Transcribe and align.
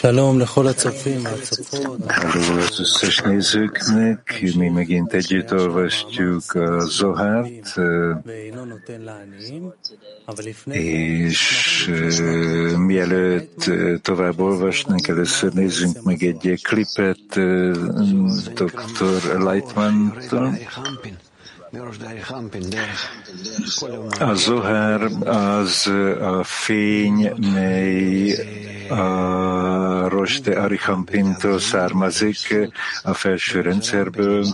Haló 0.00 0.42
az 2.58 2.80
összes 2.80 3.20
nézőknek, 3.20 4.40
mi 4.56 4.68
megint 4.68 5.12
együtt 5.12 5.52
olvastjuk 5.52 6.54
a 6.54 6.80
Zohárt, 6.80 7.74
és 10.70 11.90
mielőtt 12.76 13.70
tovább 14.02 14.40
olvasnánk, 14.40 15.08
először 15.08 15.52
nézzünk 15.52 16.02
meg 16.02 16.22
egy 16.22 16.60
klipet 16.62 17.40
dr. 18.54 19.38
Leitman-tól. 19.38 20.58
A 24.18 24.34
Zohár 24.34 25.02
az 25.24 25.86
a 26.20 26.44
fény, 26.44 27.32
mely 27.52 28.34
a 28.88 30.08
Roste 30.08 30.60
Arihampintól 30.60 31.58
származik 31.58 32.56
a 33.02 33.14
felső 33.14 33.60
rendszerből, 33.60 34.46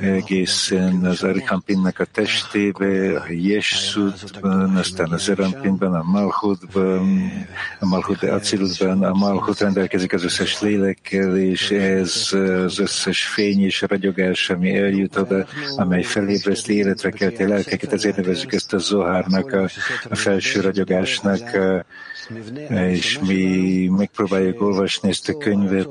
egészen 0.00 1.04
az 1.04 1.22
Arihampinnak 1.22 1.98
a 1.98 2.04
testébe, 2.04 3.20
a 3.20 3.24
Jesudban, 3.28 4.76
aztán 4.76 5.10
az 5.10 5.28
Erampinban, 5.28 5.94
a 5.94 6.02
Malchutban, 6.02 7.32
a 7.80 7.86
Malchut 7.86 8.22
Acilutban, 8.22 9.02
a 9.02 9.14
Malchut 9.14 9.60
rendelkezik 9.60 10.12
az 10.12 10.24
összes 10.24 10.60
lélekkel, 10.60 11.36
és 11.36 11.70
ez 11.70 12.28
az 12.64 12.78
összes 12.78 13.26
fény 13.26 13.64
és 13.64 13.80
ragyogás, 13.80 14.50
ami 14.50 14.76
eljut 14.76 15.16
oda, 15.16 15.46
amely 15.76 16.02
felébreszti 16.02 16.74
életre 16.74 17.10
kelti 17.10 17.46
lelkeket, 17.46 17.92
ezért 17.92 18.16
nevezzük 18.16 18.52
ezt 18.52 18.72
a 18.72 18.78
Zohárnak, 18.78 19.52
a 20.10 20.16
felső 20.16 20.60
ragyogásnak, 20.60 21.58
és 22.68 23.09
mi 23.18 23.86
megpróbáljuk 23.86 24.60
olvasni 24.60 25.08
ezt 25.08 25.28
a 25.28 25.36
könyvet 25.36 25.88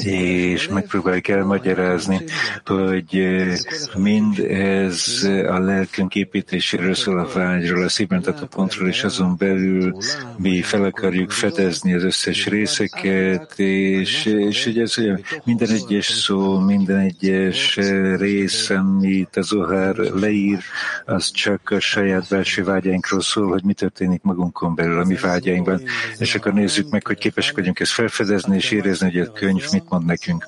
és 0.00 0.68
megpróbáljuk 0.68 1.28
elmagyarázni, 1.28 2.20
hogy 2.64 3.16
eh, 3.16 3.56
mind 3.96 4.38
ez 4.48 5.28
a 5.48 5.58
lelkünk 5.58 6.14
építéséről 6.14 6.94
szól 6.94 7.18
a 7.18 7.28
vágyról, 7.34 7.84
a 7.84 7.88
szívbentető 7.88 8.44
pontról, 8.44 8.88
és 8.88 9.04
azon 9.04 9.36
belül 9.38 9.96
mi 10.36 10.62
fel 10.62 10.84
akarjuk 10.84 11.30
fedezni 11.30 11.94
az 11.94 12.02
összes 12.02 12.46
részeket, 12.46 13.58
és, 13.58 14.24
és 14.24 14.64
hogy 14.64 14.78
ez 14.78 14.98
olyan, 14.98 15.20
minden 15.44 15.70
egyes 15.70 16.06
szó, 16.06 16.58
minden 16.58 16.98
egyes 16.98 17.76
eh, 17.76 18.16
rész, 18.16 18.70
amit 18.70 19.36
az 19.36 19.52
Ohár 19.52 19.96
leír, 19.96 20.58
az 21.04 21.30
csak 21.30 21.70
a 21.70 21.80
saját 21.80 22.28
belső 22.28 22.64
vágyainkról 22.64 23.20
szól, 23.20 23.48
hogy 23.48 23.64
mi 23.64 23.72
történik 23.72 24.22
magunkon 24.22 24.74
belül, 24.74 25.00
a 25.00 25.04
mi 25.04 25.14
vágyainkban, 25.14 25.82
és 26.18 26.34
akkor 26.34 26.52
nézzük 26.52 26.90
meg, 26.90 27.06
hogy 27.06 27.18
képesek 27.18 27.54
vagyunk 27.54 27.80
ezt 27.80 27.92
felfedezni, 27.92 28.56
és 28.56 28.70
érezni, 28.70 29.10
hogy 29.10 29.20
a 29.20 29.32
könyv 29.32 29.64
mit 29.72 29.81
mond 29.88 30.04
nekünk. 30.04 30.46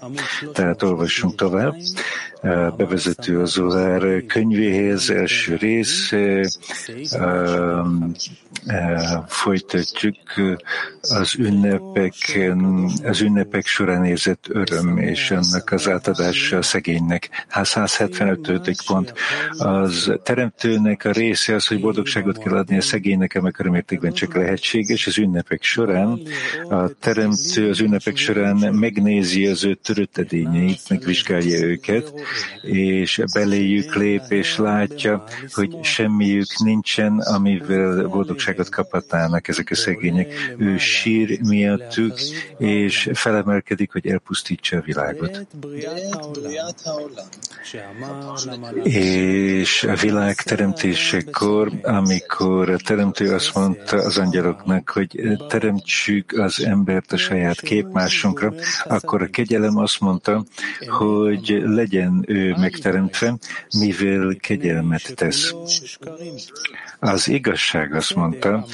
Tehát 0.52 0.82
olvassunk 0.82 1.34
tovább. 1.34 1.74
Bevezető 2.76 3.40
az 3.40 3.50
Zohár 3.50 4.24
könyvéhez, 4.26 5.10
első 5.10 5.56
rész. 5.56 6.12
Folytatjuk 9.26 10.16
az 11.00 11.34
ünnepek, 11.38 12.14
az 13.04 13.20
ünnepek 13.20 13.66
során 13.66 14.04
érzett 14.04 14.44
öröm 14.48 14.98
és 14.98 15.30
annak 15.30 15.72
az 15.72 15.88
átadása 15.88 16.56
a 16.56 16.62
szegénynek. 16.62 17.46
175. 17.48 18.82
pont. 18.86 19.12
Az 19.58 20.12
teremtőnek 20.22 21.04
a 21.04 21.10
része 21.10 21.54
az, 21.54 21.66
hogy 21.66 21.80
boldogságot 21.80 22.38
kell 22.38 22.56
adni 22.56 22.76
a 22.76 22.80
szegénynek, 22.80 23.34
amikor 23.34 23.66
mértékben 23.66 24.12
csak 24.12 24.34
lehetséges. 24.34 25.06
Az 25.06 25.18
ünnepek 25.18 25.62
során 25.62 26.20
a 26.68 26.88
teremtő 26.88 27.68
az 27.68 27.80
ünnepek 27.80 28.16
során 28.16 28.56
megnézi 29.24 29.46
az 29.46 29.64
ő 29.64 29.74
törött 29.74 30.18
edényeit, 30.18 30.80
megvizsgálja 30.88 31.66
őket, 31.66 32.12
és 32.62 33.22
beléjük 33.32 33.94
lép, 33.94 34.22
és 34.28 34.56
látja, 34.56 35.24
hogy 35.52 35.78
semmiük 35.82 36.46
nincsen, 36.58 37.18
amivel 37.18 38.06
boldogságot 38.06 38.68
kaphatnának 38.68 39.48
ezek 39.48 39.70
a 39.70 39.74
szegények. 39.74 40.54
Ő 40.58 40.78
sír 40.78 41.40
miattuk, 41.42 42.18
és 42.58 43.10
felemelkedik, 43.12 43.92
hogy 43.92 44.06
elpusztítsa 44.06 44.76
a 44.76 44.80
világot. 44.80 45.46
És 48.82 49.82
a 49.82 49.94
világ 49.94 50.34
teremtésekor, 50.34 51.72
amikor 51.82 52.70
a 52.70 52.76
teremtő 52.76 53.32
azt 53.34 53.54
mondta 53.54 53.96
az 53.96 54.18
angyaloknak, 54.18 54.90
hogy 54.90 55.20
teremtsük 55.48 56.32
az 56.32 56.64
embert 56.64 57.12
a 57.12 57.16
saját 57.16 57.60
képmásunkra, 57.60 58.54
akkor 58.84 59.13
a 59.22 59.26
kegyelem 59.26 59.76
azt 59.76 60.00
mondta, 60.00 60.44
hogy 60.86 61.62
legyen 61.64 62.24
ő 62.26 62.54
megteremtve, 62.58 63.36
mivel 63.78 64.36
kegyelmet 64.40 65.14
tesz. 65.14 65.54
Az 67.04 67.28
igazság 67.28 67.94
azt 67.94 68.14
mondta, 68.14 68.66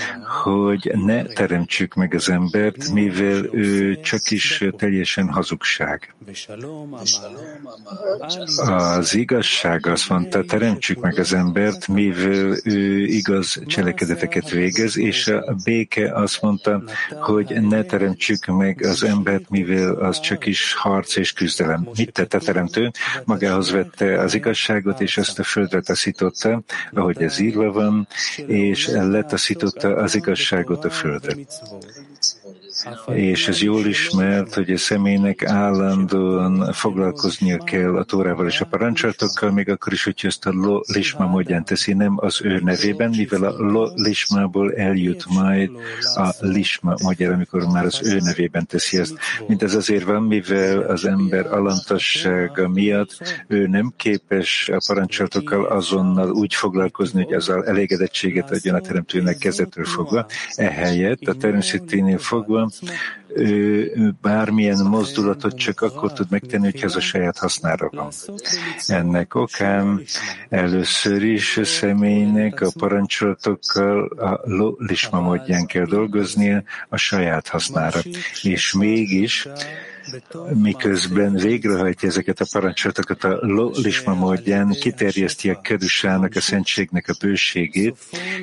hogy 0.42 0.92
ne 1.04 1.22
teremtsük 1.22 1.94
meg 1.94 2.14
az 2.14 2.28
embert, 2.28 2.92
mivel 2.92 3.54
ő 3.54 4.00
csak 4.00 4.30
is 4.30 4.64
teljesen 4.76 5.28
hazugság. 5.28 6.14
Az 8.56 9.14
igazság 9.14 9.86
azt 9.86 10.08
mondta, 10.08 10.44
teremtsük 10.44 11.00
meg 11.00 11.18
az 11.18 11.32
embert, 11.32 11.88
mivel 11.88 12.56
ő 12.64 13.04
igaz 13.04 13.62
cselekedeteket 13.66 14.50
végez, 14.50 14.98
és 14.98 15.26
a 15.26 15.56
béke 15.64 16.14
azt 16.14 16.42
mondta, 16.42 16.82
hogy 17.20 17.60
ne 17.60 17.82
teremtsük 17.82 18.46
meg 18.46 18.82
az 18.82 19.04
embert, 19.04 19.50
mivel 19.50 19.94
az 19.94 20.20
csak 20.20 20.46
is 20.46 20.74
harc 20.74 21.16
és 21.16 21.32
küzdelem. 21.32 21.88
Mit 21.96 22.12
tette 22.12 22.36
a 22.36 22.40
teremtő? 22.40 22.90
Magához 23.24 23.70
vette 23.70 24.20
az 24.20 24.34
igazságot, 24.34 25.00
és 25.00 25.16
ezt 25.16 25.38
a 25.38 25.42
földre 25.42 25.80
taszította, 25.80 26.62
ahogy 26.92 27.22
ez 27.22 27.38
írva 27.38 27.72
van, 27.72 28.08
és 28.46 28.86
letaszította 28.86 29.96
az 29.96 30.14
igazságot 30.14 30.84
a 30.84 30.90
földre 30.90 31.36
és 33.14 33.48
ez 33.48 33.62
jól 33.62 33.86
ismert, 33.86 34.54
hogy 34.54 34.70
a 34.70 34.76
személynek 34.76 35.44
állandóan 35.44 36.72
foglalkoznia 36.72 37.58
kell 37.58 37.96
a 37.96 38.04
Tórával 38.04 38.46
és 38.46 38.60
a 38.60 38.64
parancsolatokkal, 38.64 39.50
még 39.50 39.68
akkor 39.68 39.92
is, 39.92 40.04
hogy 40.04 40.20
ezt 40.22 40.46
a 40.46 40.50
lo 40.52 40.80
lisma 40.86 41.26
módján 41.26 41.64
teszi, 41.64 41.92
nem 41.92 42.14
az 42.16 42.40
ő 42.42 42.60
nevében, 42.64 43.10
mivel 43.10 43.42
a 43.42 43.54
lo 43.58 43.88
lismából 43.94 44.74
eljut 44.74 45.24
majd 45.28 45.70
a 46.14 46.34
lisma 46.40 46.94
módjára, 47.02 47.34
amikor 47.34 47.66
már 47.66 47.84
az 47.84 48.00
ő 48.02 48.18
nevében 48.18 48.66
teszi 48.66 48.98
ezt. 48.98 49.14
Mint 49.46 49.62
ez 49.62 49.74
azért 49.74 50.04
van, 50.04 50.22
mivel 50.22 50.80
az 50.80 51.04
ember 51.04 51.52
alantassága 51.52 52.68
miatt 52.68 53.44
ő 53.46 53.66
nem 53.66 53.92
képes 53.96 54.70
a 54.72 54.80
parancsolatokkal 54.86 55.64
azonnal 55.64 56.30
úgy 56.30 56.54
foglalkozni, 56.54 57.24
hogy 57.24 57.34
azzal 57.34 57.66
elégedettséget 57.66 58.50
adjon 58.50 58.74
a 58.74 58.80
teremtőnek 58.80 59.38
kezdetről 59.38 59.84
fogva. 59.84 60.26
Ehelyett 60.54 61.28
a 61.28 61.34
természeténél 61.34 62.18
fogva 62.18 62.69
bármilyen 64.20 64.86
mozdulatot 64.86 65.56
csak 65.56 65.80
akkor 65.80 66.12
tud 66.12 66.30
megtenni, 66.30 66.70
hogy 66.70 66.82
ez 66.82 66.96
a 66.96 67.00
saját 67.00 67.38
hasznára 67.38 67.90
van. 67.92 68.10
Ennek 68.86 69.34
okán 69.34 70.02
először 70.48 71.22
is 71.22 71.60
személynek 71.62 72.60
a 72.60 72.70
parancsolatokkal 72.78 74.06
a 74.06 74.40
lisma 74.78 75.20
kell 75.66 75.84
dolgoznia 75.84 76.62
a 76.88 76.96
saját 76.96 77.48
hasznára. 77.48 78.00
És 78.42 78.72
mégis 78.72 79.48
miközben 80.54 81.34
végrehajtja 81.34 82.08
ezeket 82.08 82.40
a 82.40 82.46
parancsolatokat 82.52 83.24
a 83.24 83.38
lisma 83.72 84.14
módján, 84.14 84.68
kiterjeszti 84.80 85.50
a 85.50 85.60
kedussának, 85.60 86.34
a 86.34 86.40
szentségnek 86.40 87.08
a 87.08 87.14
bőségét, 87.20 87.96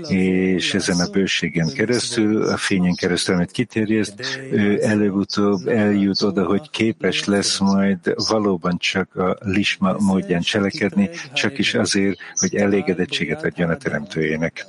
és 0.07 0.73
ezen 0.73 0.99
a 0.99 1.09
bőségen 1.09 1.73
keresztül, 1.73 2.43
a 2.43 2.57
fényen 2.57 2.95
keresztül, 2.95 3.35
amit 3.35 3.51
kiterjeszt, 3.51 4.39
ő 4.51 4.83
előbb-utóbb 4.83 5.67
eljut 5.67 6.21
oda, 6.21 6.45
hogy 6.45 6.69
képes 6.69 7.25
lesz 7.25 7.59
majd 7.59 8.13
valóban 8.29 8.77
csak 8.77 9.15
a 9.15 9.37
lisma 9.39 9.95
módján 9.99 10.41
cselekedni, 10.41 11.09
csak 11.33 11.57
is 11.57 11.73
azért, 11.73 12.19
hogy 12.33 12.55
elégedettséget 12.55 13.43
adjon 13.43 13.69
a 13.69 13.77
teremtőjének. 13.77 14.65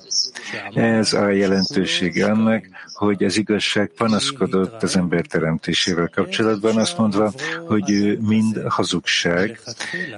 Ez 0.74 1.12
a 1.12 1.28
jelentősége 1.28 2.26
annak, 2.26 2.64
hogy 2.98 3.24
az 3.24 3.36
igazság 3.36 3.90
panaszkodott 3.96 4.82
az 4.82 4.96
ember 4.96 5.26
teremtésével 5.26 6.10
kapcsolatban, 6.14 6.76
azt 6.76 6.98
mondva, 6.98 7.32
hogy 7.66 7.90
ő 7.90 8.18
mind 8.20 8.62
hazugság, 8.68 9.60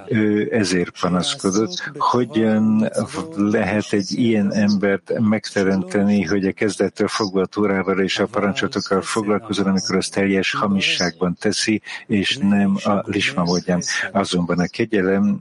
ő 0.07 0.49
ezért 0.51 0.99
panaszkodott. 0.99 1.91
Hogyan 1.97 2.89
lehet 3.35 3.93
egy 3.93 4.11
ilyen 4.11 4.53
embert 4.53 5.19
megteremteni, 5.19 6.23
hogy 6.23 6.45
a 6.45 6.51
kezdettől 6.51 7.07
fogva 7.07 7.41
a 7.41 7.45
túrával 7.45 7.99
és 7.99 8.19
a 8.19 8.25
parancsolatokkal 8.25 9.01
foglalkozon, 9.01 9.65
amikor 9.65 9.91
amikor 9.91 9.95
az 9.95 10.09
teljes 10.09 10.53
hamisságban 10.53 11.37
teszi, 11.39 11.81
és 12.07 12.37
nem 12.37 12.77
a 12.83 13.01
lisma 13.05 13.43
módján. 13.43 13.83
Azonban 14.11 14.59
a 14.59 14.67
kegyelem 14.67 15.39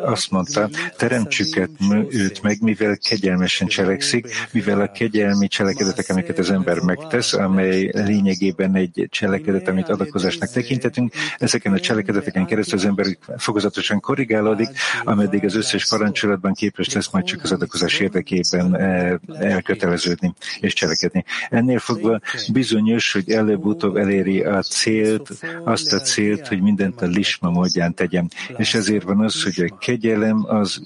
azt 0.00 0.30
mondta, 0.30 0.68
teremtsük 0.96 1.68
őt 2.08 2.42
meg, 2.42 2.60
mivel 2.60 2.96
kegyelmesen 3.08 3.66
cselekszik, 3.66 4.26
mivel 4.52 4.80
a 4.80 4.90
kegyelmi 4.90 5.48
cselekedetek, 5.48 6.08
amiket 6.08 6.38
az 6.38 6.50
ember 6.58 6.80
megtesz, 6.80 7.32
amely 7.32 7.90
lényegében 7.92 8.74
egy 8.74 9.06
cselekedet, 9.10 9.68
amit 9.68 9.88
adakozásnak 9.88 10.50
tekintetünk, 10.50 11.12
ezeken 11.38 11.72
a 11.72 11.80
cselekedeteken 11.80 12.46
keresztül 12.46 12.78
az 12.78 12.84
ember 12.84 13.06
fokozatosan 13.36 14.00
korrigálódik, 14.00 14.68
ameddig 15.04 15.44
az 15.44 15.54
összes 15.54 15.88
parancsolatban 15.88 16.52
képes 16.52 16.92
lesz 16.92 17.10
majd 17.12 17.24
csak 17.24 17.42
az 17.42 17.52
adakozás 17.52 17.98
érdekében 17.98 18.76
eh, 18.76 19.14
elköteleződni 19.38 20.34
és 20.60 20.72
cselekedni. 20.72 21.24
Ennél 21.50 21.78
fogva 21.78 22.20
bizonyos, 22.52 23.12
hogy 23.12 23.30
előbb-utóbb 23.30 23.96
eléri 23.96 24.42
a 24.42 24.62
célt, 24.62 25.30
azt 25.64 25.92
a 25.92 26.00
célt, 26.00 26.48
hogy 26.48 26.60
mindent 26.60 27.02
a 27.02 27.06
lisma 27.06 27.50
módján 27.50 27.94
tegyen. 27.94 28.30
És 28.56 28.74
ezért 28.74 29.02
van 29.02 29.20
az, 29.20 29.42
hogy 29.42 29.64
a 29.70 29.76
kegyelem 29.78 30.44
az 30.46 30.80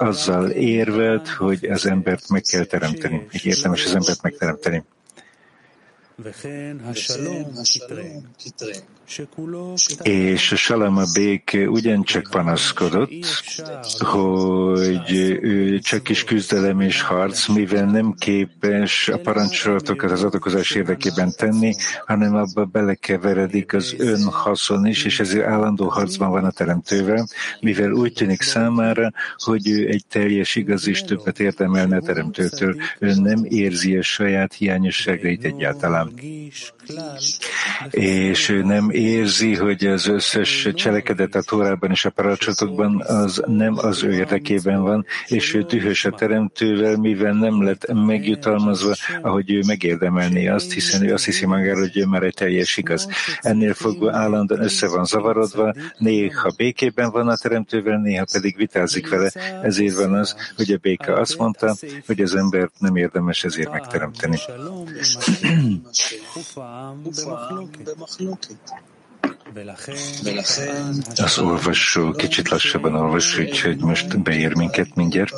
azzal 0.00 0.50
érvelt, 0.50 1.28
hogy 1.28 1.64
az 1.64 1.86
embert 1.86 2.28
meg 2.28 2.42
kell 2.42 2.64
teremteni. 2.64 3.26
Így 3.32 3.46
érdemes 3.46 3.84
az 3.84 3.94
embert 3.94 4.22
megteremteni. 4.22 4.84
וכן 6.22 6.76
השלום 6.84 7.52
כתרם. 7.68 8.20
És 10.02 10.52
a 10.52 10.56
Salama 10.56 11.02
bék 11.14 11.58
ugyancsak 11.66 12.28
panaszkodott, 12.30 13.52
hogy 13.98 15.12
ő 15.40 15.78
csak 15.78 16.08
is 16.08 16.24
küzdelem 16.24 16.80
és 16.80 17.02
harc, 17.02 17.48
mivel 17.48 17.84
nem 17.84 18.14
képes 18.18 19.08
a 19.08 19.18
parancsolatokat 19.18 20.10
az 20.10 20.24
adakozás 20.24 20.70
érdekében 20.70 21.32
tenni, 21.36 21.74
hanem 22.06 22.34
abba 22.34 22.64
belekeveredik 22.64 23.72
az 23.72 23.94
önhaszon 23.98 24.86
is, 24.86 25.04
és 25.04 25.20
ezért 25.20 25.46
állandó 25.46 25.88
harcban 25.88 26.30
van 26.30 26.44
a 26.44 26.50
teremtővel, 26.50 27.26
mivel 27.60 27.92
úgy 27.92 28.12
tűnik 28.12 28.42
számára, 28.42 29.12
hogy 29.36 29.68
ő 29.68 29.88
egy 29.88 30.04
teljes 30.08 30.54
igaz 30.54 30.88
és 30.88 31.02
többet 31.02 31.40
érdemelne 31.40 31.96
a 31.96 32.00
teremtőtől. 32.00 32.76
Ő 32.98 33.14
nem 33.14 33.44
érzi 33.44 33.96
a 33.96 34.02
saját 34.02 34.54
hiányosságait 34.54 35.44
egyáltalán. 35.44 36.12
És 37.90 38.48
ő 38.48 38.62
nem 38.62 38.90
érzi, 39.00 39.54
hogy 39.54 39.86
az 39.86 40.06
összes 40.06 40.68
cselekedet 40.74 41.34
a 41.34 41.42
Tórában 41.42 41.90
és 41.90 42.04
a 42.04 42.10
parancsotokban 42.10 43.02
az 43.06 43.42
nem 43.46 43.74
az 43.76 44.02
ő 44.02 44.12
érdekében 44.12 44.82
van, 44.82 45.06
és 45.26 45.54
ő 45.54 45.62
dühös 45.62 46.04
a 46.04 46.10
teremtővel, 46.10 46.96
mivel 46.96 47.32
nem 47.32 47.62
lett 47.62 47.92
megjutalmazva, 47.92 48.94
ahogy 49.22 49.50
ő 49.50 49.62
megérdemelné 49.66 50.48
azt, 50.48 50.72
hiszen 50.72 51.08
ő 51.08 51.12
azt 51.12 51.24
hiszi 51.24 51.46
magáról, 51.46 51.80
hogy 51.80 51.96
ő 51.96 52.06
már 52.06 52.22
egy 52.22 52.34
teljes 52.34 52.76
igaz. 52.76 53.08
Ennél 53.40 53.74
fogva 53.74 54.16
állandóan 54.16 54.62
össze 54.62 54.88
van 54.88 55.04
zavarodva, 55.04 55.74
néha 55.98 56.52
békében 56.56 57.10
van 57.10 57.28
a 57.28 57.36
teremtővel, 57.36 57.98
néha 57.98 58.24
pedig 58.32 58.56
vitázik 58.56 59.08
vele. 59.08 59.30
Ezért 59.62 59.94
van 59.94 60.14
az, 60.14 60.36
hogy 60.56 60.72
a 60.72 60.76
béka 60.76 61.14
azt 61.14 61.38
mondta, 61.38 61.76
hogy 62.06 62.20
az 62.20 62.34
embert 62.34 62.72
nem 62.78 62.96
érdemes 62.96 63.44
ezért 63.44 63.70
megteremteni. 63.70 64.38
Az 71.16 71.38
olvasó 71.38 72.12
kicsit 72.12 72.48
lassabban 72.48 72.94
olvas, 72.94 73.38
úgyhogy 73.38 73.80
most 73.80 74.22
beér 74.22 74.56
minket 74.56 74.94
mindjárt. 74.94 75.34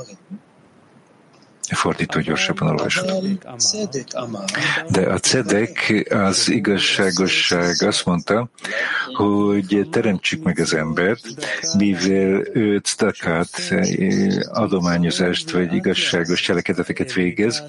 Fordító 1.82 2.20
gyorsabban 2.20 2.68
olvasod. 2.68 3.38
De 4.88 5.00
a 5.12 5.18
cedek, 5.18 6.06
az 6.10 6.48
igazságosság 6.50 7.74
azt 7.78 8.06
mondta, 8.06 8.48
hogy 9.14 9.88
teremtsük 9.90 10.42
meg 10.42 10.58
az 10.58 10.74
embert, 10.74 11.20
mivel 11.78 12.46
ő 12.52 12.80
stakát, 12.84 13.74
adományozást 14.44 15.50
vagy 15.50 15.74
igazságos 15.74 16.40
cselekedeteket 16.40 17.12
végez, 17.12 17.62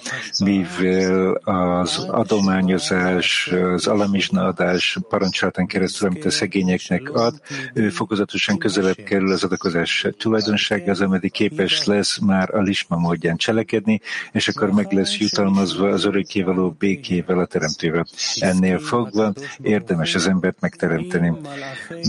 mivel 0.43 1.33
az 1.33 1.97
adományozás, 1.97 3.51
az 3.73 3.87
alamizsna 3.87 4.43
adás 4.43 4.97
parancsolatán 5.09 5.67
keresztül, 5.67 6.07
amit 6.07 6.25
a 6.25 6.31
szegényeknek 6.31 7.09
ad, 7.13 7.41
ő 7.73 7.89
fokozatosan 7.89 8.57
közelebb 8.57 9.03
kerül 9.05 9.31
az 9.31 9.43
adakozás 9.43 10.07
tulajdonságához, 10.17 11.01
ameddig 11.01 11.31
képes 11.31 11.85
lesz 11.85 12.17
már 12.17 12.55
a 12.55 12.61
lisma 12.61 12.97
módján 12.97 13.37
cselekedni, 13.37 14.01
és 14.31 14.47
akkor 14.47 14.71
meg 14.71 14.91
lesz 14.91 15.17
jutalmazva 15.17 15.87
az 15.89 16.05
örökkévaló 16.05 16.75
békével 16.79 17.39
a 17.39 17.45
teremtővel. 17.45 18.05
Ennél 18.39 18.79
fogva 18.79 19.33
érdemes 19.61 20.15
az 20.15 20.27
embert 20.27 20.59
megteremteni. 20.59 21.33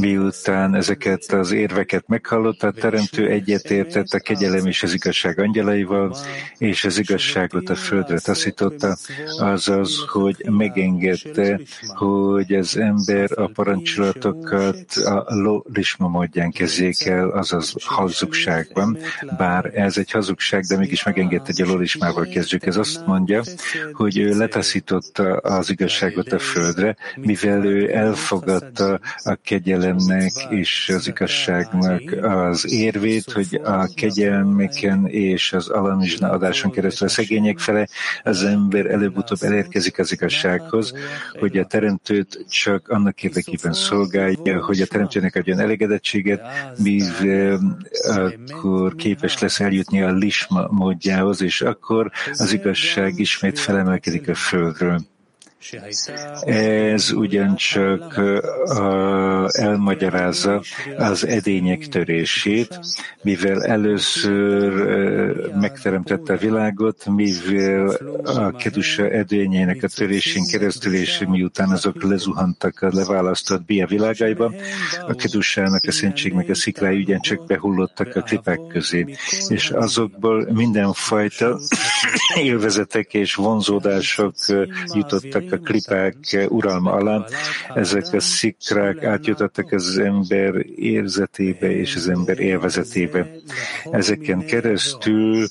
Miután 0.01 0.75
ezeket 0.75 1.23
az 1.33 1.53
érveket 1.53 2.05
meghallotta, 2.07 2.67
a 2.67 2.73
teremtő 2.73 3.29
egyetértett 3.29 4.09
a 4.09 4.19
kegyelem 4.19 4.67
és 4.67 4.83
az 4.83 4.95
igazság 4.95 5.39
angyalaival, 5.39 6.17
és 6.59 6.85
az 6.85 6.99
igazságot 6.99 7.69
a 7.69 7.75
földre 7.75 8.19
taszította, 8.19 8.97
azaz, 9.39 10.05
hogy 10.07 10.37
megengedte, 10.51 11.61
hogy 11.95 12.55
az 12.55 12.77
ember 12.77 13.39
a 13.39 13.47
parancsolatokat 13.47 14.93
a 15.05 15.25
lolisma 15.35 16.09
módján 16.09 16.51
kezzék 16.51 17.07
el, 17.07 17.29
azaz 17.29 17.75
hazugságban, 17.85 18.99
bár 19.39 19.71
ez 19.75 19.99
egy 19.99 20.11
hazugság, 20.11 20.65
de 20.65 20.77
mégis 20.77 21.05
megengedte, 21.05 21.53
hogy 21.57 21.69
a 21.69 21.73
Lorismával 21.85 22.25
kezdjük. 22.25 22.67
Ez 22.67 22.77
azt 22.77 23.07
mondja, 23.07 23.43
hogy 23.93 24.19
ő 24.19 24.37
letaszította 24.37 25.37
az 25.37 25.71
igazságot 25.71 26.33
a 26.33 26.39
földre, 26.39 26.97
mivel 27.17 27.65
ő 27.65 27.95
elfogadta 27.97 29.01
a 29.25 29.39
kegyelemnek 29.43 30.33
és 30.49 30.93
az 30.95 31.07
igazságnak 31.07 32.03
az 32.23 32.73
érvét, 32.73 33.33
hogy 33.33 33.61
a 33.65 33.91
kegyelmeken 33.95 35.07
és 35.07 35.53
az 35.53 35.69
alamizsna 35.69 36.31
adáson 36.31 36.71
keresztül 36.71 37.07
a 37.07 37.11
szegények 37.11 37.59
fele 37.59 37.89
az 38.23 38.43
ember 38.43 38.87
előbb-utóbb 38.87 39.43
elérkezik 39.43 39.99
az 39.99 40.13
igazsághoz, 40.13 40.93
hogy 41.39 41.59
a 41.59 41.65
teremtőt 41.65 42.45
csak 42.49 42.89
annak 42.89 43.23
érdekében 43.23 43.73
szolgálja, 43.73 44.65
hogy 44.65 44.81
a 44.81 44.87
teremtőnek 44.87 45.37
adjon 45.37 45.59
elégedettséget, 45.59 46.41
mivel 46.83 47.79
akkor 48.07 48.95
képes 48.95 49.39
lesz 49.39 49.61
eljutni 49.61 50.03
a 50.03 50.13
lisma 50.13 50.69
módjához, 50.71 51.43
és 51.43 51.61
akkor 51.75 52.11
az 52.33 52.53
igazság 52.53 53.19
ismét 53.19 53.59
felemelkedik 53.59 54.29
a 54.29 54.35
földről. 54.35 55.01
Ez 56.45 57.11
ugyancsak 57.11 58.21
elmagyarázza 59.53 60.63
az 60.97 61.27
edények 61.27 61.89
törését, 61.89 62.81
mivel 63.23 63.65
először 63.65 64.73
megteremtette 65.61 66.33
a 66.33 66.37
világot, 66.37 67.07
mivel 67.07 67.89
a 68.25 68.51
kedusa 68.51 69.09
edényének 69.09 69.83
a 69.83 69.89
törésén 69.89 70.47
keresztül, 70.47 70.95
és 70.95 71.23
miután 71.29 71.71
azok 71.71 72.03
lezuhantak 72.03 72.83
a 72.83 72.91
leválasztott 72.93 73.65
bia 73.65 73.87
világaiba, 73.87 74.53
a 75.07 75.15
kedusának, 75.15 75.83
a 75.87 75.93
szentségnek 75.93 76.49
a 76.49 76.55
sziklái 76.55 76.99
ugyancsak 76.99 77.47
behullottak 77.47 78.17
a 78.17 78.21
klipák 78.21 78.61
közé, 78.69 79.17
és 79.49 79.71
azokból 79.71 80.53
mindenfajta 80.53 81.61
élvezetek 82.43 83.15
és 83.15 83.35
vonzódások 83.35 84.35
jutottak 84.95 85.53
a 85.55 85.59
klipák 85.59 86.47
uralma 86.49 86.93
alá. 86.93 87.25
Ezek 87.75 88.13
a 88.13 88.21
szikrák 88.21 89.05
átjutottak 89.05 89.73
az 89.73 89.99
ember 89.99 90.67
érzetébe 90.77 91.71
és 91.71 91.97
az 91.97 92.09
ember 92.09 92.39
élvezetébe. 92.39 93.31
Ezeken 93.91 94.47
keresztül 94.47 95.47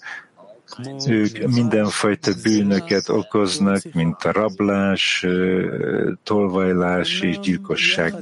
ők 1.07 1.47
mindenfajta 1.47 2.31
bűnöket 2.43 3.09
okoznak, 3.09 3.81
mint 3.93 4.23
a 4.23 4.31
rablás, 4.31 5.25
tolvajlás 6.23 7.21
és 7.21 7.39
gyilkosság. 7.39 8.13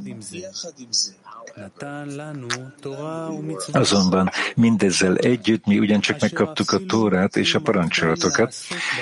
Azonban 3.72 4.30
mindezzel 4.56 5.16
együtt 5.16 5.66
mi 5.66 5.80
ugyancsak 5.80 6.20
megkaptuk 6.20 6.72
a 6.72 6.80
Tórát 6.88 7.36
és 7.36 7.56
a 7.56 7.60
parancsolatokat, 7.60 8.54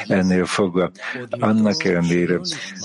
ennél 0.07 0.45
fogva. 0.45 0.91
Annak 1.29 1.83
ellenére, 1.83 2.39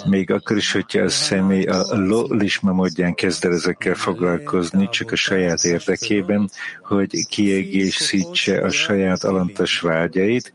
még 0.07 0.31
akkor 0.31 0.57
is, 0.57 0.73
hogyha 0.73 1.03
a 1.03 1.09
személy 1.09 1.65
a 1.65 1.85
lolisma 1.91 2.73
módján 2.73 3.15
kezd 3.15 3.45
el 3.45 3.53
ezekkel 3.53 3.95
foglalkozni, 3.95 4.89
csak 4.89 5.13
a 5.13 5.17
saját 5.17 5.65
érdekében, 5.65 6.51
hogy 6.83 7.27
kiegészítse 7.29 8.61
a 8.61 8.71
saját 8.71 9.25
alantas 9.25 9.81
vágyait, 9.81 10.53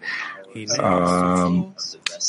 a 0.77 1.49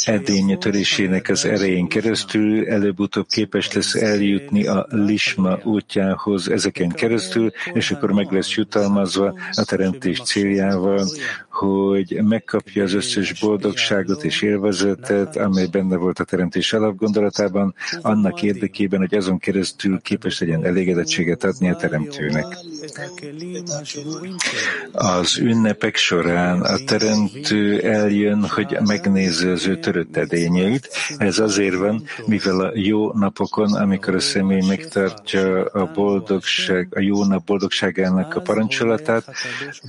edény 0.05 0.59
törésének 0.59 1.29
az 1.29 1.45
erején 1.45 1.89
keresztül 1.89 2.69
előbb-utóbb 2.69 3.27
képes 3.29 3.73
lesz 3.73 3.95
eljutni 3.95 4.67
a 4.67 4.87
lisma 4.91 5.59
útjához 5.65 6.51
ezeken 6.51 6.89
keresztül, 6.89 7.51
és 7.73 7.91
akkor 7.91 8.13
meg 8.13 8.33
lesz 8.33 8.55
jutalmazva 8.55 9.35
a 9.53 9.65
teremtés 9.65 10.23
céljával, 10.23 11.07
hogy 11.49 12.21
megkapja 12.23 12.83
az 12.83 12.93
összes 12.93 13.41
boldogságot 13.41 14.25
és 14.25 14.43
élvezetet, 14.43 15.37
amely 15.37 15.67
benne 15.67 15.97
volt 15.97 16.19
a 16.19 16.25
teremtés 16.25 16.73
alapgondolatában, 16.73 17.75
annak 18.03 18.43
érdekében, 18.43 18.99
hogy 19.01 19.15
azon 19.15 19.39
keresztül 19.39 20.01
képes 20.01 20.41
legyen 20.41 20.65
elégedettséget 20.65 21.45
adni 21.45 21.71
a 21.71 21.77
teremtőnek. 21.77 22.47
Az 24.93 25.39
ünnepek 25.39 25.97
során 25.97 26.61
a 26.61 26.79
teremtő 26.85 27.81
eljön, 28.11 28.49
hogy 28.49 28.77
megnézze 28.87 29.51
az 29.51 29.67
ő 29.67 29.79
törött 29.79 30.17
edényeit. 30.17 30.89
Ez 31.19 31.39
azért 31.39 31.77
van, 31.77 32.03
mivel 32.27 32.61
a 32.61 32.71
jó 32.75 33.13
napokon, 33.13 33.75
amikor 33.75 34.15
a 34.15 34.21
személy 34.21 34.67
megtartja 34.69 35.65
a 35.65 35.91
boldogság, 35.95 36.89
a 36.91 37.01
jó 37.01 37.25
nap 37.25 37.45
boldogságának 37.45 38.35
a 38.35 38.41
parancsolatát, 38.41 39.25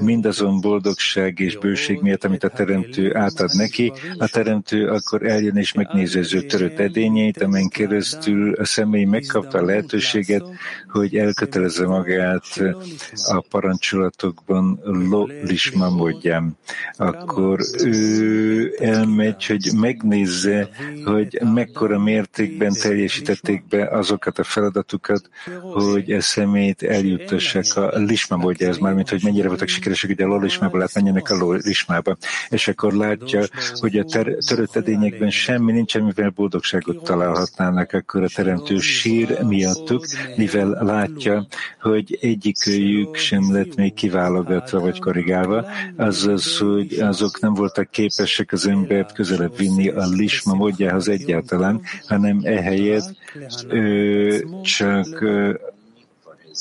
mindazon 0.02 0.62
boldogság 0.62 1.40
és 1.40 1.58
bőség 1.58 2.02
miatt, 2.02 2.24
amit 2.24 2.44
a 2.44 2.50
teremtő 2.50 3.16
átad 3.16 3.50
neki, 3.54 3.94
a 4.18 4.28
teremtő 4.28 4.88
akkor 4.88 5.26
eljön 5.26 5.58
és 5.58 5.74
megnézi 5.74 6.20
az 6.20 6.34
ő 6.34 6.42
törött 6.42 6.80
edényeit, 6.80 7.42
amelyen 7.42 7.70
keresztül 7.70 8.54
a 8.54 8.66
személy 8.66 9.04
megkapta 9.04 9.58
a 9.58 9.66
lehetőséget, 9.66 10.44
hogy 10.88 11.16
elkötelezze 11.16 11.86
magát 11.86 12.46
a 13.14 13.46
parancsolatokban 13.50 14.80
lo 14.84 15.26
lisma 15.44 15.90
módján. 15.90 16.58
Akkor 16.98 17.60
ő 17.84 18.11
elmegy, 18.80 19.46
hogy 19.46 19.70
megnézze, 19.76 20.70
hogy 21.06 21.40
mekkora 21.54 22.00
mértékben 22.00 22.74
teljesítették 22.74 23.68
be 23.68 23.88
azokat 23.88 24.40
a 24.40 24.44
feladatukat, 24.44 25.30
hogy 25.62 26.12
a 26.12 26.22
szemét 26.22 26.84
eljuttassák 26.84 27.76
a 27.76 27.98
lisma 27.98 28.36
módjához, 28.36 28.78
mármint 28.78 29.10
hogy 29.10 29.24
mennyire 29.24 29.48
voltak 29.48 29.68
sikeresek, 29.68 30.10
hogy 30.10 30.22
a 30.22 30.28
lolismából 30.28 30.82
átmenjenek 30.82 31.30
a 31.30 31.38
lolismába. 31.38 32.18
És 32.50 32.68
akkor 32.68 32.94
látja, 32.94 33.44
hogy 33.74 33.98
a 33.98 34.04
ter- 34.04 34.46
törött 34.46 34.76
edényekben 34.76 35.30
semmi 35.30 35.72
nincs, 35.72 35.98
mivel 35.98 36.30
boldogságot 36.30 37.04
találhatnának, 37.04 37.94
akkor 37.94 38.24
a 38.24 38.30
teremtő 38.36 38.78
sír 38.78 39.42
miattuk, 39.44 40.06
mivel 40.36 40.68
látja, 40.68 41.48
hogy 41.82 42.18
egyikőjük 42.22 43.16
sem 43.16 43.54
lett 43.54 43.76
még 43.76 43.94
kiválogatva 43.94 44.80
vagy 44.80 45.00
korrigálva, 45.00 45.66
azaz, 45.96 46.58
hogy 46.58 47.00
azok 47.00 47.40
nem 47.40 47.54
voltak 47.54 47.90
képesek 48.02 48.52
az 48.52 48.68
embert 48.68 49.14
közelebb 49.14 49.58
vinni 49.58 49.90
a 49.90 50.08
lisma 50.08 50.54
módjához 50.54 51.10
egyáltalán, 51.10 51.82
hanem 52.08 52.40
ehelyett 52.44 53.16
csak 54.64 55.24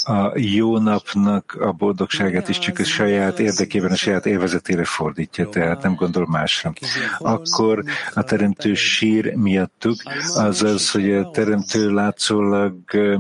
a 0.05 0.33
jó 0.35 0.79
napnak 0.79 1.57
a 1.61 1.73
boldogságát 1.73 2.49
is 2.49 2.59
csak 2.59 2.79
a 2.79 2.85
saját 2.85 3.39
érdekében, 3.39 3.91
a 3.91 3.97
saját 3.97 4.27
élvezetére 4.27 4.85
fordítja, 4.85 5.49
tehát 5.49 5.83
nem 5.83 5.95
gondol 5.95 6.27
másra. 6.27 6.73
Akkor 7.19 7.85
a 8.15 8.23
teremtő 8.23 8.75
sír 8.75 9.35
miattuk, 9.35 9.97
azaz, 10.35 10.91
hogy 10.91 11.13
a 11.13 11.31
teremtő 11.31 11.91
látszólag 11.91 12.75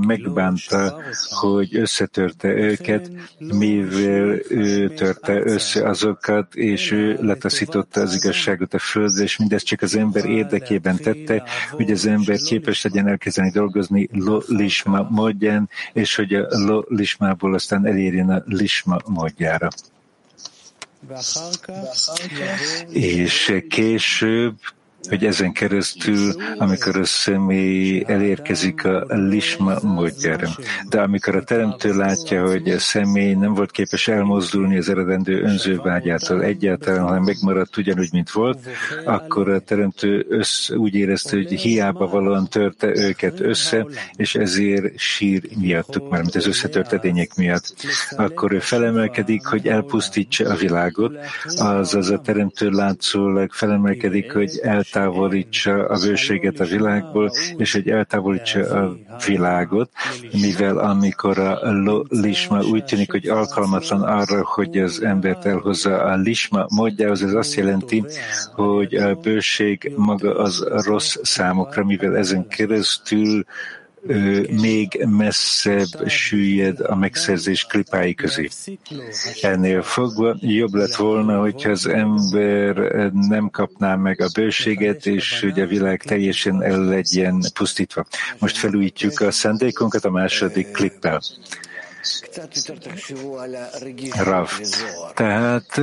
megbánta, 0.06 1.00
hogy 1.28 1.76
összetörte 1.76 2.48
őket, 2.48 3.10
mivel 3.38 4.38
ő 4.48 4.88
törte 4.88 5.42
össze 5.44 5.88
azokat, 5.88 6.54
és 6.54 6.90
ő 6.90 7.18
letaszította 7.20 8.00
az 8.00 8.14
igazságot 8.14 8.74
a 8.74 8.78
földre, 8.78 9.22
és 9.22 9.36
mindezt 9.36 9.66
csak 9.66 9.82
az 9.82 9.96
ember 9.96 10.24
érdekében 10.24 10.96
tette, 10.96 11.42
hogy 11.70 11.90
az 11.90 12.06
ember 12.06 12.36
képes 12.36 12.82
legyen 12.82 13.08
elkezdeni 13.08 13.50
dolgozni 13.50 14.08
lisma 14.46 15.06
módján, 15.10 15.68
és 15.92 16.16
hogy 16.16 16.34
a 16.34 16.46
lo 16.70 16.84
lismából 16.88 17.54
aztán 17.54 17.86
elérjen 17.86 18.30
a 18.30 18.42
lisma 18.46 18.98
módjára. 19.06 19.68
És 22.90 23.64
később 23.68 24.58
hogy 25.08 25.24
ezen 25.24 25.52
keresztül, 25.52 26.34
amikor 26.56 26.96
a 26.96 27.04
személy 27.04 28.04
elérkezik 28.06 28.84
a 28.84 29.06
lisma 29.08 29.78
módjára. 29.82 30.48
De 30.88 31.00
amikor 31.00 31.36
a 31.36 31.42
teremtő 31.42 31.96
látja, 31.96 32.48
hogy 32.48 32.70
a 32.70 32.78
személy 32.78 33.34
nem 33.34 33.54
volt 33.54 33.70
képes 33.70 34.08
elmozdulni 34.08 34.76
az 34.76 34.88
eredendő 34.88 35.42
önzővágyától 35.42 36.42
egyáltalán, 36.42 37.02
hanem 37.02 37.22
megmaradt 37.22 37.76
ugyanúgy, 37.76 38.12
mint 38.12 38.30
volt, 38.30 38.58
akkor 39.04 39.48
a 39.48 39.60
teremtő 39.60 40.26
össz, 40.28 40.70
úgy 40.70 40.94
érezte, 40.94 41.36
hogy 41.36 41.52
hiába 41.52 42.06
valóan 42.06 42.48
törte 42.48 42.86
őket 42.96 43.40
össze, 43.40 43.86
és 44.16 44.34
ezért 44.34 44.98
sír 44.98 45.42
miattuk, 45.56 46.10
mint 46.10 46.34
az 46.34 46.46
összetört 46.46 46.92
edények 46.92 47.34
miatt. 47.36 47.74
Akkor 48.10 48.52
ő 48.52 48.58
felemelkedik, 48.58 49.46
hogy 49.46 49.66
elpusztítsa 49.66 50.48
a 50.50 50.54
világot, 50.54 51.12
azaz 51.56 52.10
a 52.10 52.18
teremtő 52.18 52.70
látszólag 52.70 53.52
felemelkedik, 53.52 54.32
hogy 54.32 54.60
el 54.62 54.82
eltávolítsa 54.92 55.86
a 55.86 55.98
bőséget 56.06 56.60
a 56.60 56.64
világból, 56.64 57.30
és 57.56 57.72
hogy 57.72 57.88
eltávolítsa 57.88 58.60
a 58.60 58.96
világot, 59.26 59.90
mivel 60.32 60.78
amikor 60.78 61.38
a 61.38 61.58
lisma 62.08 62.62
úgy 62.62 62.84
tűnik, 62.84 63.10
hogy 63.10 63.28
alkalmatlan 63.28 64.02
arra, 64.02 64.44
hogy 64.44 64.78
az 64.78 65.02
embert 65.02 65.46
elhozza 65.46 66.02
a 66.02 66.16
lisma 66.16 66.66
módjához, 66.68 67.22
ez 67.22 67.32
azt 67.32 67.54
jelenti, 67.54 68.04
hogy 68.54 68.94
a 68.94 69.14
bőség 69.14 69.92
maga 69.96 70.38
az 70.38 70.66
rossz 70.68 71.16
számokra, 71.22 71.84
mivel 71.84 72.16
ezen 72.16 72.48
keresztül 72.48 73.44
még 74.60 75.06
messzebb 75.08 76.08
süllyed 76.08 76.80
a 76.80 76.94
megszerzés 76.94 77.64
klipái 77.64 78.14
közé. 78.14 78.48
Ennél 79.40 79.82
fogva 79.82 80.36
jobb 80.40 80.74
lett 80.74 80.94
volna, 80.94 81.40
hogyha 81.40 81.70
az 81.70 81.86
ember 81.86 82.76
nem 83.12 83.50
kapná 83.50 83.94
meg 83.94 84.20
a 84.20 84.28
bőséget, 84.34 85.06
és 85.06 85.40
hogy 85.40 85.60
a 85.60 85.66
világ 85.66 86.02
teljesen 86.02 86.62
el 86.62 86.84
legyen 86.84 87.42
pusztítva. 87.54 88.06
Most 88.38 88.56
felújítjuk 88.56 89.20
a 89.20 89.30
szándékunkat 89.30 90.04
a 90.04 90.10
második 90.10 90.70
klippel. 90.70 91.20
Rav. 94.24 94.50
Tehát 95.14 95.80